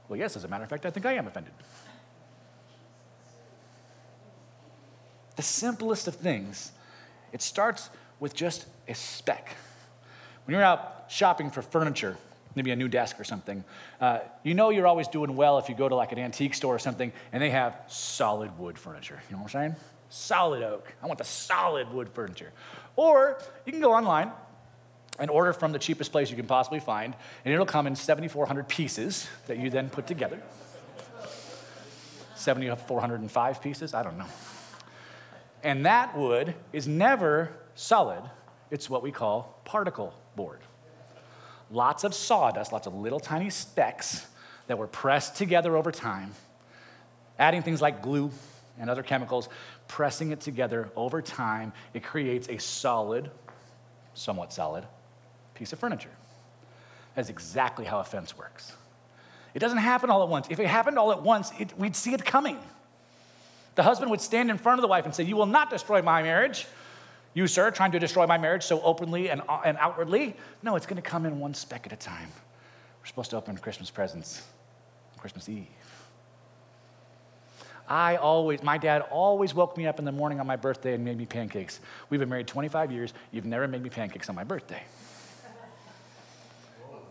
Well, 0.09 0.19
yes, 0.19 0.37
as 0.37 0.45
a 0.45 0.49
matter 0.49 0.65
of 0.65 0.71
fact, 0.71 0.85
I 0.85 0.91
think 0.91 1.07
I 1.07 1.13
am 1.13 1.27
offended. 1.27 1.53
The 5.37 5.43
simplest 5.43 6.09
of 6.09 6.15
things. 6.15 6.73
It 7.33 7.43
starts 7.43 7.91
with 8.21 8.35
just 8.35 8.67
a 8.89 8.95
speck. 8.95 9.57
When 10.45 10.55
you're 10.55 10.63
out 10.63 11.07
shopping 11.09 11.51
for 11.51 11.63
furniture, 11.63 12.17
maybe 12.55 12.71
a 12.71 12.77
new 12.77 12.89
desk 12.89 13.19
or 13.19 13.25
something, 13.25 13.65
uh, 14.01 14.21
you 14.43 14.55
know 14.55 14.71
you're 14.71 14.87
always 14.87 15.09
doing 15.09 15.35
well 15.35 15.59
if 15.59 15.69
you 15.69 15.75
go 15.75 15.89
to 15.89 15.95
like 15.95 16.13
an 16.13 16.19
antique 16.19 16.55
store 16.55 16.75
or 16.75 16.79
something 16.79 17.13
and 17.33 17.43
they 17.43 17.51
have 17.51 17.77
solid 17.89 18.57
wood 18.59 18.79
furniture. 18.79 19.21
You 19.29 19.37
know 19.37 19.43
what 19.43 19.55
I'm 19.55 19.61
saying? 19.61 19.77
Solid 20.11 20.63
oak. 20.63 20.93
I 21.03 21.07
want 21.07 21.19
the 21.19 21.25
solid 21.25 21.93
wood 21.93 22.09
furniture. 22.11 22.53
Or 22.95 23.39
you 23.67 23.73
can 23.73 23.81
go 23.81 23.93
online 23.93 24.31
and 25.19 25.31
order 25.31 25.53
from 25.53 25.73
the 25.73 25.79
cheapest 25.79 26.13
place 26.13 26.31
you 26.31 26.37
can 26.37 26.47
possibly 26.47 26.81
find, 26.81 27.15
and 27.45 27.55
it'll 27.55 27.67
come 27.67 27.87
in 27.87 27.95
7,400 27.97 28.69
pieces 28.69 29.29
that 29.47 29.59
you 29.59 29.71
then 29.71 29.89
put 29.89 30.07
together. 30.07 30.41
7,405 32.35 33.63
pieces? 33.63 33.95
I 33.95 34.03
don't 34.03 34.19
know. 34.19 34.27
And 35.65 35.87
that 35.87 36.17
wood 36.17 36.55
is 36.73 36.87
never 36.87 37.51
solid, 37.75 38.23
it's 38.71 38.89
what 38.91 39.03
we 39.03 39.11
call 39.11 39.59
particle 39.65 40.15
board. 40.37 40.61
Lots 41.71 42.05
of 42.05 42.15
sawdust, 42.15 42.71
lots 42.71 42.87
of 42.87 42.95
little 42.95 43.19
tiny 43.19 43.49
specks 43.49 44.27
that 44.67 44.77
were 44.77 44.87
pressed 44.87 45.37
together 45.37 45.77
over 45.77 45.91
time, 45.91 46.33
adding 47.39 47.63
things 47.63 47.81
like 47.81 48.03
glue 48.03 48.31
and 48.79 48.91
other 48.91 49.03
chemicals, 49.03 49.49
pressing 49.89 50.33
it 50.33 50.41
together 50.41 50.91
over 50.97 51.23
time, 51.23 51.73
it 51.95 52.03
creates 52.03 52.49
a 52.49 52.59
solid, 52.59 53.31
somewhat 54.13 54.53
solid, 54.53 54.85
piece 55.55 55.73
of 55.73 55.79
furniture. 55.79 56.11
That's 57.15 57.31
exactly 57.31 57.85
how 57.85 58.01
a 58.01 58.05
fence 58.05 58.37
works. 58.37 58.73
It 59.55 59.61
doesn't 59.61 59.79
happen 59.79 60.11
all 60.11 60.23
at 60.23 60.29
once. 60.29 60.49
If 60.51 60.59
it 60.59 60.67
happened 60.67 60.99
all 60.99 61.13
at 61.13 61.23
once, 61.23 61.53
it, 61.59 61.79
we'd 61.79 61.95
see 61.97 62.13
it 62.13 62.25
coming. 62.25 62.59
The 63.75 63.83
husband 63.83 64.11
would 64.11 64.21
stand 64.21 64.51
in 64.51 64.59
front 64.59 64.79
of 64.79 64.83
the 64.83 64.89
wife 64.89 65.05
and 65.05 65.15
say, 65.15 65.25
You 65.25 65.37
will 65.37 65.47
not 65.47 65.71
destroy 65.71 66.03
my 66.03 66.23
marriage. 66.23 66.67
You, 67.35 67.49
sir, 67.49 67.73
trying 67.73 67.91
to 67.93 67.99
destroy 67.99 68.27
my 68.27 68.39
marriage 68.39 68.63
so 68.63 68.81
openly 68.83 69.29
and, 69.29 69.43
uh, 69.49 69.61
and 69.65 69.77
outwardly. 69.79 70.37
No, 70.63 70.77
it's 70.77 70.87
going 70.87 71.03
to 71.03 71.03
come 71.03 71.27
in 71.27 71.41
one 71.41 71.53
speck 71.53 71.85
at 71.85 71.93
a 71.93 71.97
time. 71.97 72.29
We're 73.01 73.07
supposed 73.07 73.31
to 73.31 73.37
open 73.37 73.57
Christmas 73.59 73.91
presents 73.91 74.43
Christmas 75.19 75.49
Eve. 75.49 75.67
I 77.89 78.17
always, 78.17 78.63
my 78.63 78.79
dad 78.79 79.03
always 79.11 79.55
woke 79.55 79.77
me 79.77 79.87
up 79.87 79.99
in 79.99 80.05
the 80.05 80.13
morning 80.13 80.41
on 80.41 80.47
my 80.47 80.57
birthday 80.57 80.95
and 80.95 81.05
made 81.05 81.19
me 81.19 81.27
pancakes. 81.27 81.81
We've 82.09 82.21
been 82.21 82.29
married 82.29 82.47
25 82.47 82.93
years. 82.93 83.13
You've 83.31 83.45
never 83.45 83.69
made 83.69 83.83
me 83.83 83.91
pancakes 83.91 84.29
on 84.29 84.37
my 84.37 84.45
birthday. 84.45 84.83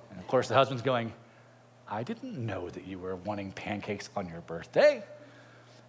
And 0.10 0.19
of 0.19 0.28
course, 0.28 0.47
the 0.47 0.56
husband's 0.56 0.82
going, 0.84 1.13
I 1.88 2.04
didn't 2.04 2.38
know 2.38 2.69
that 2.69 2.88
you 2.88 2.97
were 2.97 3.15
wanting 3.17 3.52
pancakes 3.52 4.10
on 4.15 4.28
your 4.30 4.41
birthday. 4.41 5.04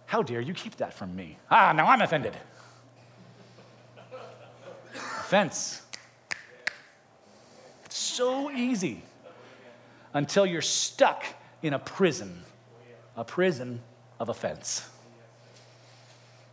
How 0.05 0.21
dare 0.21 0.41
you 0.41 0.53
keep 0.53 0.77
that 0.77 0.93
from 0.93 1.15
me? 1.15 1.37
Ah, 1.49 1.73
now 1.73 1.87
I'm 1.87 2.01
offended. 2.01 2.35
Offense. 4.93 5.81
It's 7.85 7.97
so 7.97 8.51
easy 8.51 9.03
until 10.13 10.45
you're 10.45 10.61
stuck 10.61 11.25
in 11.61 11.73
a 11.73 11.79
prison, 11.79 12.43
a 13.17 13.23
prison 13.23 13.81
of 14.19 14.29
offense. 14.29 14.87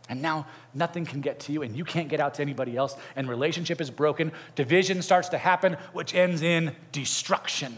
And 0.09 0.21
now 0.21 0.47
nothing 0.73 1.05
can 1.05 1.21
get 1.21 1.39
to 1.41 1.53
you, 1.53 1.61
and 1.61 1.77
you 1.77 1.85
can't 1.85 2.09
get 2.09 2.19
out 2.19 2.33
to 2.35 2.41
anybody 2.41 2.75
else, 2.75 2.95
and 3.15 3.29
relationship 3.29 3.79
is 3.79 3.89
broken. 3.89 4.31
Division 4.55 5.01
starts 5.01 5.29
to 5.29 5.37
happen, 5.37 5.77
which 5.93 6.13
ends 6.13 6.41
in 6.41 6.75
destruction. 6.91 7.77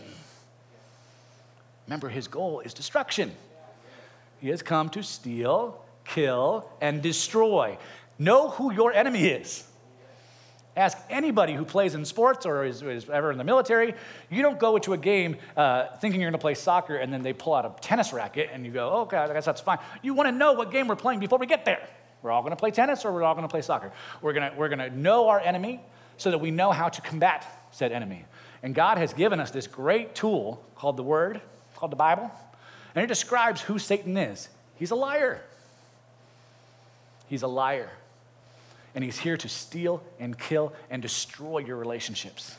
Remember, 1.88 2.09
his 2.09 2.27
goal 2.27 2.61
is 2.61 2.73
destruction. 2.73 3.31
He 4.39 4.50
has 4.50 4.62
come 4.62 4.89
to 4.89 5.04
steal, 5.04 5.84
kill, 6.04 6.69
and 6.82 7.02
destroy. 7.02 7.78
Know 8.19 8.50
who 8.50 8.71
your 8.71 8.93
enemy 8.93 9.26
is. 9.26 9.67
Ask 10.78 10.98
anybody 11.10 11.54
who 11.54 11.63
plays 11.63 11.95
in 11.95 12.04
sports 12.04 12.45
or 12.45 12.65
is, 12.65 12.82
is 12.82 13.10
ever 13.10 13.32
in 13.32 13.38
the 13.38 13.45
military. 13.45 13.93
You 14.30 14.41
don't 14.41 14.60
go 14.60 14.76
into 14.76 14.91
a 14.91 14.98
game 14.98 15.38
uh, 15.56 15.88
thinking 16.02 16.19
you're 16.19 16.30
going 16.30 16.38
to 16.38 16.41
play 16.41 16.54
soccer 16.54 16.98
and 16.98 17.13
then 17.13 17.24
they 17.24 17.32
pull 17.32 17.54
out 17.54 17.65
a 17.65 17.82
tennis 17.82 18.12
racket 18.12 18.50
and 18.52 18.65
you 18.65 18.71
go, 18.71 18.91
oh, 18.91 19.02
okay, 19.02 19.17
I 19.17 19.32
guess 19.32 19.45
that's 19.45 19.62
fine. 19.62 19.78
You 20.02 20.13
want 20.13 20.28
to 20.28 20.34
know 20.34 20.52
what 20.52 20.71
game 20.71 20.88
we're 20.88 20.98
playing 20.98 21.21
before 21.21 21.39
we 21.39 21.45
get 21.45 21.63
there. 21.63 21.88
We're 22.21 22.32
all 22.32 22.41
going 22.41 22.52
to 22.52 22.58
play 22.58 22.71
tennis 22.71 23.06
or 23.06 23.13
we're 23.13 23.24
all 23.24 23.36
going 23.36 23.48
to 23.48 23.52
play 23.52 23.62
soccer. 23.62 23.93
We're 24.21 24.34
going 24.34 24.58
we're 24.58 24.67
to 24.67 24.89
know 24.89 25.30
our 25.30 25.39
enemy 25.39 25.80
so 26.17 26.32
that 26.32 26.39
we 26.39 26.52
know 26.52 26.71
how 26.71 26.89
to 26.89 27.02
combat 27.02 27.45
said 27.71 27.91
enemy. 27.91 28.26
And 28.63 28.74
God 28.74 28.98
has 28.98 29.13
given 29.13 29.39
us 29.39 29.52
this 29.52 29.67
great 29.67 30.15
tool 30.15 30.63
called 30.76 30.98
the 30.98 31.04
Word, 31.04 31.41
called 31.76 31.91
the 31.91 31.98
Bible, 31.98 32.32
and 32.95 33.03
it 33.03 33.08
describes 33.08 33.62
who 33.62 33.77
Satan 33.77 34.17
is. 34.17 34.49
He's 34.75 34.91
a 34.91 34.95
liar. 34.95 35.41
He's 37.27 37.43
a 37.43 37.47
liar 37.47 37.91
and 38.95 39.03
he's 39.03 39.19
here 39.19 39.36
to 39.38 39.49
steal 39.49 40.01
and 40.19 40.39
kill 40.39 40.73
and 40.89 41.01
destroy 41.01 41.60
your 41.60 41.75
relationships. 41.75 42.55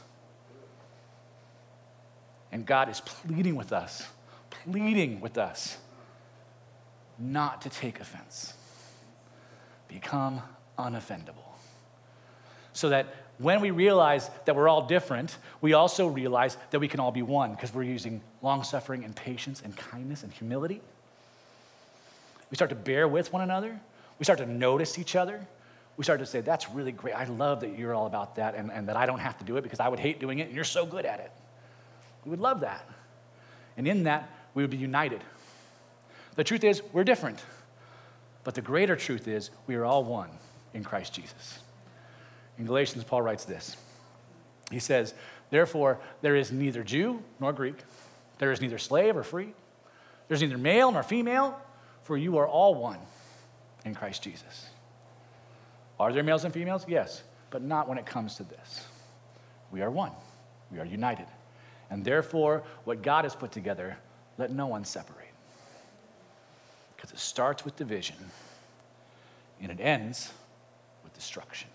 And 2.52 2.66
God 2.66 2.90
is 2.90 3.00
pleading 3.00 3.56
with 3.56 3.72
us, 3.72 4.06
pleading 4.50 5.20
with 5.20 5.38
us 5.38 5.78
not 7.18 7.62
to 7.62 7.70
take 7.70 8.00
offense. 8.00 8.52
Become 9.88 10.42
unoffendable. 10.78 11.32
So 12.74 12.90
that 12.90 13.06
when 13.38 13.62
we 13.62 13.70
realize 13.70 14.30
that 14.44 14.54
we're 14.54 14.68
all 14.68 14.86
different, 14.86 15.36
we 15.62 15.72
also 15.72 16.06
realize 16.06 16.58
that 16.70 16.80
we 16.80 16.88
can 16.88 17.00
all 17.00 17.12
be 17.12 17.22
one 17.22 17.52
because 17.52 17.72
we're 17.72 17.82
using 17.82 18.20
long 18.46 18.64
suffering 18.64 19.04
and 19.04 19.14
patience 19.14 19.60
and 19.62 19.76
kindness 19.76 20.22
and 20.22 20.32
humility. 20.32 20.80
We 22.50 22.54
start 22.54 22.70
to 22.70 22.76
bear 22.76 23.06
with 23.06 23.32
one 23.32 23.42
another. 23.42 23.78
We 24.18 24.24
start 24.24 24.38
to 24.38 24.46
notice 24.46 24.98
each 24.98 25.14
other 25.14 25.46
we 25.96 26.04
start 26.04 26.20
to 26.20 26.26
say, 26.26 26.40
That's 26.40 26.70
really 26.70 26.92
great. 26.92 27.14
I 27.14 27.24
love 27.24 27.60
that 27.60 27.78
you're 27.78 27.94
all 27.94 28.06
about 28.06 28.36
that 28.36 28.54
and, 28.54 28.70
and 28.70 28.88
that 28.88 28.96
I 28.96 29.06
don't 29.06 29.18
have 29.18 29.38
to 29.38 29.44
do 29.44 29.56
it 29.56 29.62
because 29.62 29.80
I 29.80 29.88
would 29.88 29.98
hate 29.98 30.20
doing 30.20 30.38
it 30.38 30.48
and 30.48 30.54
you're 30.54 30.64
so 30.64 30.84
good 30.84 31.06
at 31.06 31.20
it. 31.20 31.30
We 32.24 32.30
would 32.30 32.40
love 32.40 32.60
that. 32.60 32.86
And 33.76 33.86
in 33.86 34.04
that, 34.04 34.30
we 34.54 34.62
would 34.62 34.70
be 34.70 34.76
united. 34.76 35.20
The 36.34 36.44
truth 36.44 36.64
is, 36.64 36.82
we're 36.92 37.04
different. 37.04 37.42
But 38.44 38.54
the 38.54 38.62
greater 38.62 38.96
truth 38.96 39.26
is, 39.26 39.50
we 39.66 39.74
are 39.74 39.84
all 39.84 40.04
one 40.04 40.30
in 40.74 40.84
Christ 40.84 41.14
Jesus. 41.14 41.60
In 42.58 42.66
Galatians, 42.66 43.04
Paul 43.04 43.22
writes 43.22 43.44
this 43.44 43.76
He 44.70 44.78
says, 44.78 45.14
Therefore, 45.48 45.98
there 46.20 46.36
is 46.36 46.52
neither 46.52 46.82
Jew 46.82 47.22
nor 47.40 47.52
Greek, 47.52 47.76
there 48.38 48.52
is 48.52 48.60
neither 48.60 48.78
slave 48.78 49.16
or 49.16 49.22
free, 49.22 49.52
there's 50.28 50.42
neither 50.42 50.58
male 50.58 50.90
nor 50.90 51.02
female, 51.02 51.58
for 52.02 52.16
you 52.16 52.38
are 52.38 52.46
all 52.46 52.74
one 52.74 52.98
in 53.84 53.94
Christ 53.94 54.22
Jesus. 54.22 54.66
Are 55.98 56.12
there 56.12 56.22
males 56.22 56.44
and 56.44 56.52
females? 56.52 56.84
Yes, 56.86 57.22
but 57.50 57.62
not 57.62 57.88
when 57.88 57.98
it 57.98 58.06
comes 58.06 58.36
to 58.36 58.44
this. 58.44 58.84
We 59.70 59.82
are 59.82 59.90
one, 59.90 60.12
we 60.70 60.78
are 60.78 60.84
united. 60.84 61.26
And 61.90 62.04
therefore, 62.04 62.64
what 62.84 63.02
God 63.02 63.24
has 63.24 63.34
put 63.34 63.52
together, 63.52 63.96
let 64.38 64.50
no 64.50 64.66
one 64.66 64.84
separate. 64.84 65.28
Because 66.96 67.12
it 67.12 67.18
starts 67.18 67.64
with 67.64 67.76
division 67.76 68.16
and 69.60 69.70
it 69.70 69.80
ends 69.80 70.32
with 71.04 71.14
destruction. 71.14 71.70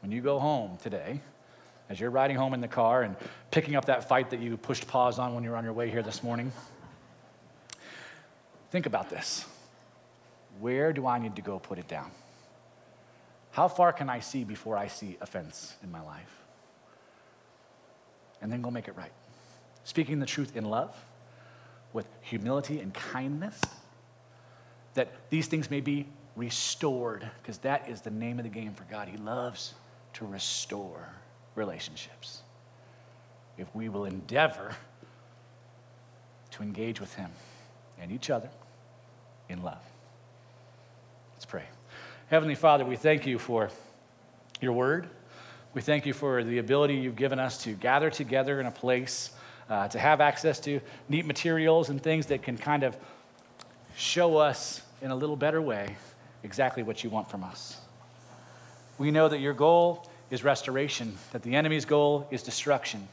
When 0.00 0.10
you 0.10 0.20
go 0.20 0.38
home 0.38 0.76
today, 0.82 1.20
as 1.88 2.00
you're 2.00 2.10
riding 2.10 2.36
home 2.36 2.54
in 2.54 2.60
the 2.60 2.68
car 2.68 3.02
and 3.02 3.16
picking 3.50 3.76
up 3.76 3.86
that 3.86 4.08
fight 4.08 4.30
that 4.30 4.40
you 4.40 4.56
pushed 4.56 4.86
pause 4.86 5.18
on 5.18 5.34
when 5.34 5.44
you 5.44 5.50
were 5.50 5.56
on 5.56 5.64
your 5.64 5.72
way 5.72 5.90
here 5.90 6.02
this 6.02 6.22
morning, 6.22 6.50
think 8.70 8.86
about 8.86 9.10
this. 9.10 9.44
Where 10.60 10.92
do 10.92 11.06
I 11.06 11.18
need 11.18 11.36
to 11.36 11.42
go 11.42 11.58
put 11.58 11.78
it 11.78 11.88
down? 11.88 12.10
How 13.50 13.68
far 13.68 13.92
can 13.92 14.08
I 14.08 14.20
see 14.20 14.44
before 14.44 14.76
I 14.76 14.88
see 14.88 15.16
offense 15.20 15.74
in 15.82 15.90
my 15.90 16.02
life? 16.02 16.42
And 18.40 18.50
then 18.50 18.62
go 18.62 18.70
make 18.70 18.88
it 18.88 18.96
right. 18.96 19.12
Speaking 19.84 20.18
the 20.18 20.26
truth 20.26 20.56
in 20.56 20.64
love, 20.64 20.96
with 21.92 22.06
humility 22.22 22.80
and 22.80 22.92
kindness, 22.92 23.60
that 24.94 25.30
these 25.30 25.46
things 25.46 25.70
may 25.70 25.80
be 25.80 26.06
restored, 26.34 27.28
because 27.40 27.58
that 27.58 27.88
is 27.88 28.00
the 28.00 28.10
name 28.10 28.38
of 28.38 28.42
the 28.42 28.50
game 28.50 28.74
for 28.74 28.84
God. 28.84 29.08
He 29.08 29.16
loves 29.16 29.74
to 30.14 30.26
restore 30.26 31.08
relationships. 31.54 32.42
If 33.56 33.72
we 33.74 33.88
will 33.88 34.04
endeavor 34.04 34.76
to 36.52 36.62
engage 36.62 37.00
with 37.00 37.14
Him 37.14 37.30
and 38.00 38.10
each 38.12 38.30
other 38.30 38.50
in 39.48 39.62
love. 39.62 39.82
Let's 41.34 41.44
pray. 41.44 41.64
Heavenly 42.28 42.54
Father, 42.54 42.84
we 42.84 42.96
thank 42.96 43.26
you 43.26 43.38
for 43.38 43.70
your 44.60 44.72
word. 44.72 45.08
We 45.74 45.80
thank 45.80 46.06
you 46.06 46.12
for 46.12 46.44
the 46.44 46.58
ability 46.58 46.94
you've 46.94 47.16
given 47.16 47.38
us 47.38 47.62
to 47.64 47.72
gather 47.72 48.08
together 48.08 48.60
in 48.60 48.66
a 48.66 48.70
place, 48.70 49.30
uh, 49.68 49.88
to 49.88 49.98
have 49.98 50.20
access 50.20 50.60
to 50.60 50.80
neat 51.08 51.26
materials 51.26 51.90
and 51.90 52.00
things 52.00 52.26
that 52.26 52.42
can 52.42 52.56
kind 52.56 52.84
of 52.84 52.96
show 53.96 54.36
us 54.36 54.82
in 55.02 55.10
a 55.10 55.16
little 55.16 55.36
better 55.36 55.60
way 55.60 55.96
exactly 56.42 56.82
what 56.82 57.02
you 57.02 57.10
want 57.10 57.30
from 57.30 57.42
us. 57.42 57.78
We 58.98 59.10
know 59.10 59.28
that 59.28 59.40
your 59.40 59.54
goal 59.54 60.08
is 60.30 60.44
restoration, 60.44 61.16
that 61.32 61.42
the 61.42 61.54
enemy's 61.54 61.84
goal 61.84 62.26
is 62.30 62.42
destruction. 62.42 63.08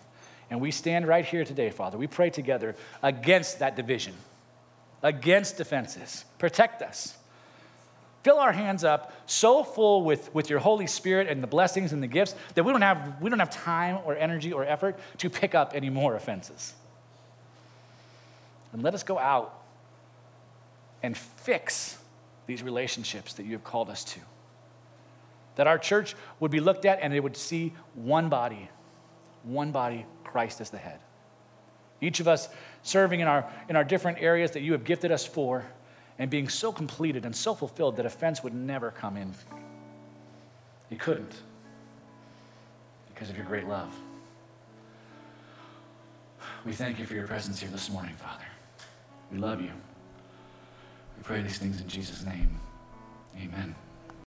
And 0.50 0.60
we 0.60 0.72
stand 0.72 1.08
right 1.08 1.26
here 1.26 1.46
today, 1.46 1.70
Father. 1.70 1.98
We 1.98 2.08
pray 2.08 2.30
together 2.30 2.76
against 3.02 3.60
that 3.60 3.76
division, 3.76 4.14
against 5.02 5.58
defenses. 5.58 6.26
Protect 6.40 6.82
us. 6.82 7.18
Fill 8.24 8.38
our 8.38 8.52
hands 8.52 8.84
up 8.84 9.14
so 9.26 9.64
full 9.64 10.04
with, 10.04 10.34
with 10.36 10.50
your 10.50 10.60
Holy 10.60 10.88
Spirit 10.88 11.28
and 11.28 11.42
the 11.42 11.48
blessings 11.48 11.92
and 11.92 12.04
the 12.04 12.08
gifts 12.08 12.36
that 12.54 12.64
we 12.64 12.72
don't, 12.72 12.82
have, 12.82 13.20
we 13.22 13.30
don't 13.30 13.40
have 13.40 13.50
time 13.50 14.00
or 14.06 14.16
energy 14.16 14.54
or 14.54 14.64
effort 14.64 15.00
to 15.18 15.30
pick 15.30 15.56
up 15.56 15.72
any 15.74 15.90
more 15.90 16.16
offenses. 16.16 16.74
And 18.74 18.84
let 18.84 18.94
us 18.94 19.04
go 19.04 19.18
out 19.18 19.60
and 21.02 21.18
fix 21.18 21.98
these 22.46 22.62
relationships 22.62 23.34
that 23.34 23.46
you 23.46 23.54
have 23.54 23.64
called 23.64 23.90
us 23.90 24.04
to. 24.04 24.20
That 25.56 25.68
our 25.68 25.78
church 25.78 26.16
would 26.40 26.52
be 26.52 26.60
looked 26.60 26.86
at 26.86 27.00
and 27.02 27.12
they 27.12 27.20
would 27.20 27.38
see 27.38 27.74
one 27.94 28.30
body, 28.30 28.70
one 29.44 29.72
body, 29.72 30.06
Christ 30.24 30.62
as 30.62 30.70
the 30.70 30.78
head. 30.78 31.00
Each 32.00 32.20
of 32.20 32.28
us 32.28 32.50
serving 32.84 33.20
in 33.20 33.28
our, 33.28 33.46
in 33.70 33.76
our 33.76 33.84
different 33.84 34.20
areas 34.20 34.52
that 34.52 34.62
you 34.62 34.72
have 34.72 34.84
gifted 34.84 35.12
us 35.12 35.26
for 35.26 35.66
and 36.18 36.30
being 36.30 36.50
so 36.50 36.72
completed 36.72 37.26
and 37.26 37.36
so 37.36 37.54
fulfilled 37.54 37.98
that 37.98 38.06
offense 38.06 38.44
would 38.44 38.54
never 38.54 38.92
come 38.92 39.18
in. 39.18 39.34
It 40.90 41.00
couldn't 41.00 41.34
because 43.14 43.30
of 43.30 43.38
your 43.38 43.46
great 43.46 43.68
love. 43.68 43.94
We 46.66 46.74
thank 46.74 47.00
you 47.00 47.06
for 47.06 47.14
your 47.14 47.28
presence 47.28 47.60
here 47.60 47.70
this 47.70 47.90
morning, 47.90 48.16
Father. 48.16 48.46
We 49.32 49.38
love 49.38 49.62
you. 49.62 49.72
We 51.18 51.24
pray 51.24 51.42
these 51.42 51.58
things 51.58 51.82
in 51.82 51.88
Jesus' 51.88 52.24
name. 52.24 52.60
Amen. 53.38 53.76